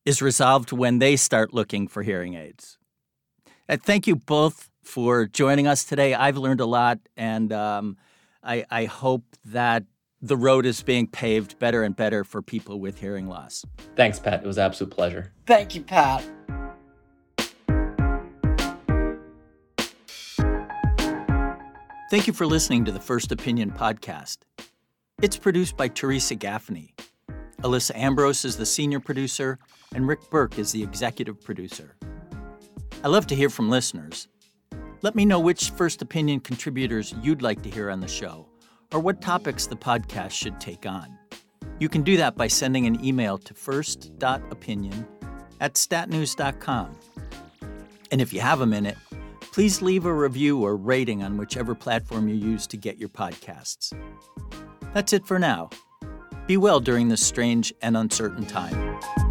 is 0.06 0.22
resolved 0.22 0.72
when 0.72 0.98
they 0.98 1.16
start 1.16 1.52
looking 1.52 1.86
for 1.86 2.02
hearing 2.02 2.34
aids. 2.34 2.78
And 3.68 3.82
thank 3.82 4.06
you 4.06 4.16
both 4.16 4.70
for 4.82 5.26
joining 5.26 5.66
us 5.66 5.84
today. 5.84 6.14
I've 6.14 6.36
learned 6.36 6.60
a 6.60 6.66
lot, 6.66 6.98
and 7.16 7.52
um, 7.52 7.96
I, 8.42 8.64
I 8.70 8.84
hope 8.86 9.24
that 9.44 9.84
the 10.20 10.36
road 10.36 10.66
is 10.66 10.82
being 10.82 11.06
paved 11.06 11.58
better 11.58 11.82
and 11.82 11.94
better 11.94 12.24
for 12.24 12.42
people 12.42 12.80
with 12.80 13.00
hearing 13.00 13.26
loss. 13.26 13.64
Thanks, 13.96 14.18
Pat. 14.18 14.42
It 14.42 14.46
was 14.46 14.56
an 14.56 14.64
absolute 14.64 14.90
pleasure. 14.92 15.32
Thank 15.46 15.74
you, 15.74 15.82
Pat. 15.82 16.24
Thank 22.12 22.26
you 22.26 22.34
for 22.34 22.46
listening 22.46 22.84
to 22.84 22.92
the 22.92 23.00
First 23.00 23.32
Opinion 23.32 23.70
podcast. 23.70 24.40
It's 25.22 25.38
produced 25.38 25.78
by 25.78 25.88
Theresa 25.88 26.34
Gaffney. 26.34 26.94
Alyssa 27.62 27.96
Ambrose 27.96 28.44
is 28.44 28.58
the 28.58 28.66
senior 28.66 29.00
producer, 29.00 29.58
and 29.94 30.06
Rick 30.06 30.28
Berke 30.28 30.58
is 30.58 30.72
the 30.72 30.82
executive 30.82 31.42
producer. 31.42 31.96
I 33.02 33.08
love 33.08 33.26
to 33.28 33.34
hear 33.34 33.48
from 33.48 33.70
listeners. 33.70 34.28
Let 35.00 35.14
me 35.14 35.24
know 35.24 35.40
which 35.40 35.70
First 35.70 36.02
Opinion 36.02 36.40
contributors 36.40 37.14
you'd 37.22 37.40
like 37.40 37.62
to 37.62 37.70
hear 37.70 37.88
on 37.88 38.00
the 38.00 38.08
show, 38.08 38.46
or 38.92 39.00
what 39.00 39.22
topics 39.22 39.66
the 39.66 39.76
podcast 39.76 40.32
should 40.32 40.60
take 40.60 40.84
on. 40.84 41.18
You 41.78 41.88
can 41.88 42.02
do 42.02 42.18
that 42.18 42.36
by 42.36 42.46
sending 42.46 42.84
an 42.84 43.02
email 43.02 43.38
to 43.38 43.54
first.opinion 43.54 45.06
at 45.62 45.76
statnews.com. 45.76 46.94
And 48.10 48.20
if 48.20 48.34
you 48.34 48.40
have 48.40 48.60
a 48.60 48.66
minute, 48.66 48.98
please 49.52 49.82
leave 49.82 50.06
a 50.06 50.12
review 50.12 50.62
or 50.62 50.76
rating 50.76 51.22
on 51.22 51.36
whichever 51.36 51.74
platform 51.74 52.28
you 52.28 52.34
use 52.34 52.66
to 52.66 52.76
get 52.76 52.98
your 52.98 53.10
podcasts. 53.10 53.92
That's 54.94 55.12
it 55.12 55.26
for 55.26 55.38
now. 55.38 55.70
Be 56.46 56.56
well 56.56 56.80
during 56.80 57.08
this 57.08 57.24
strange 57.24 57.72
and 57.82 57.96
uncertain 57.96 58.46
time. 58.46 59.21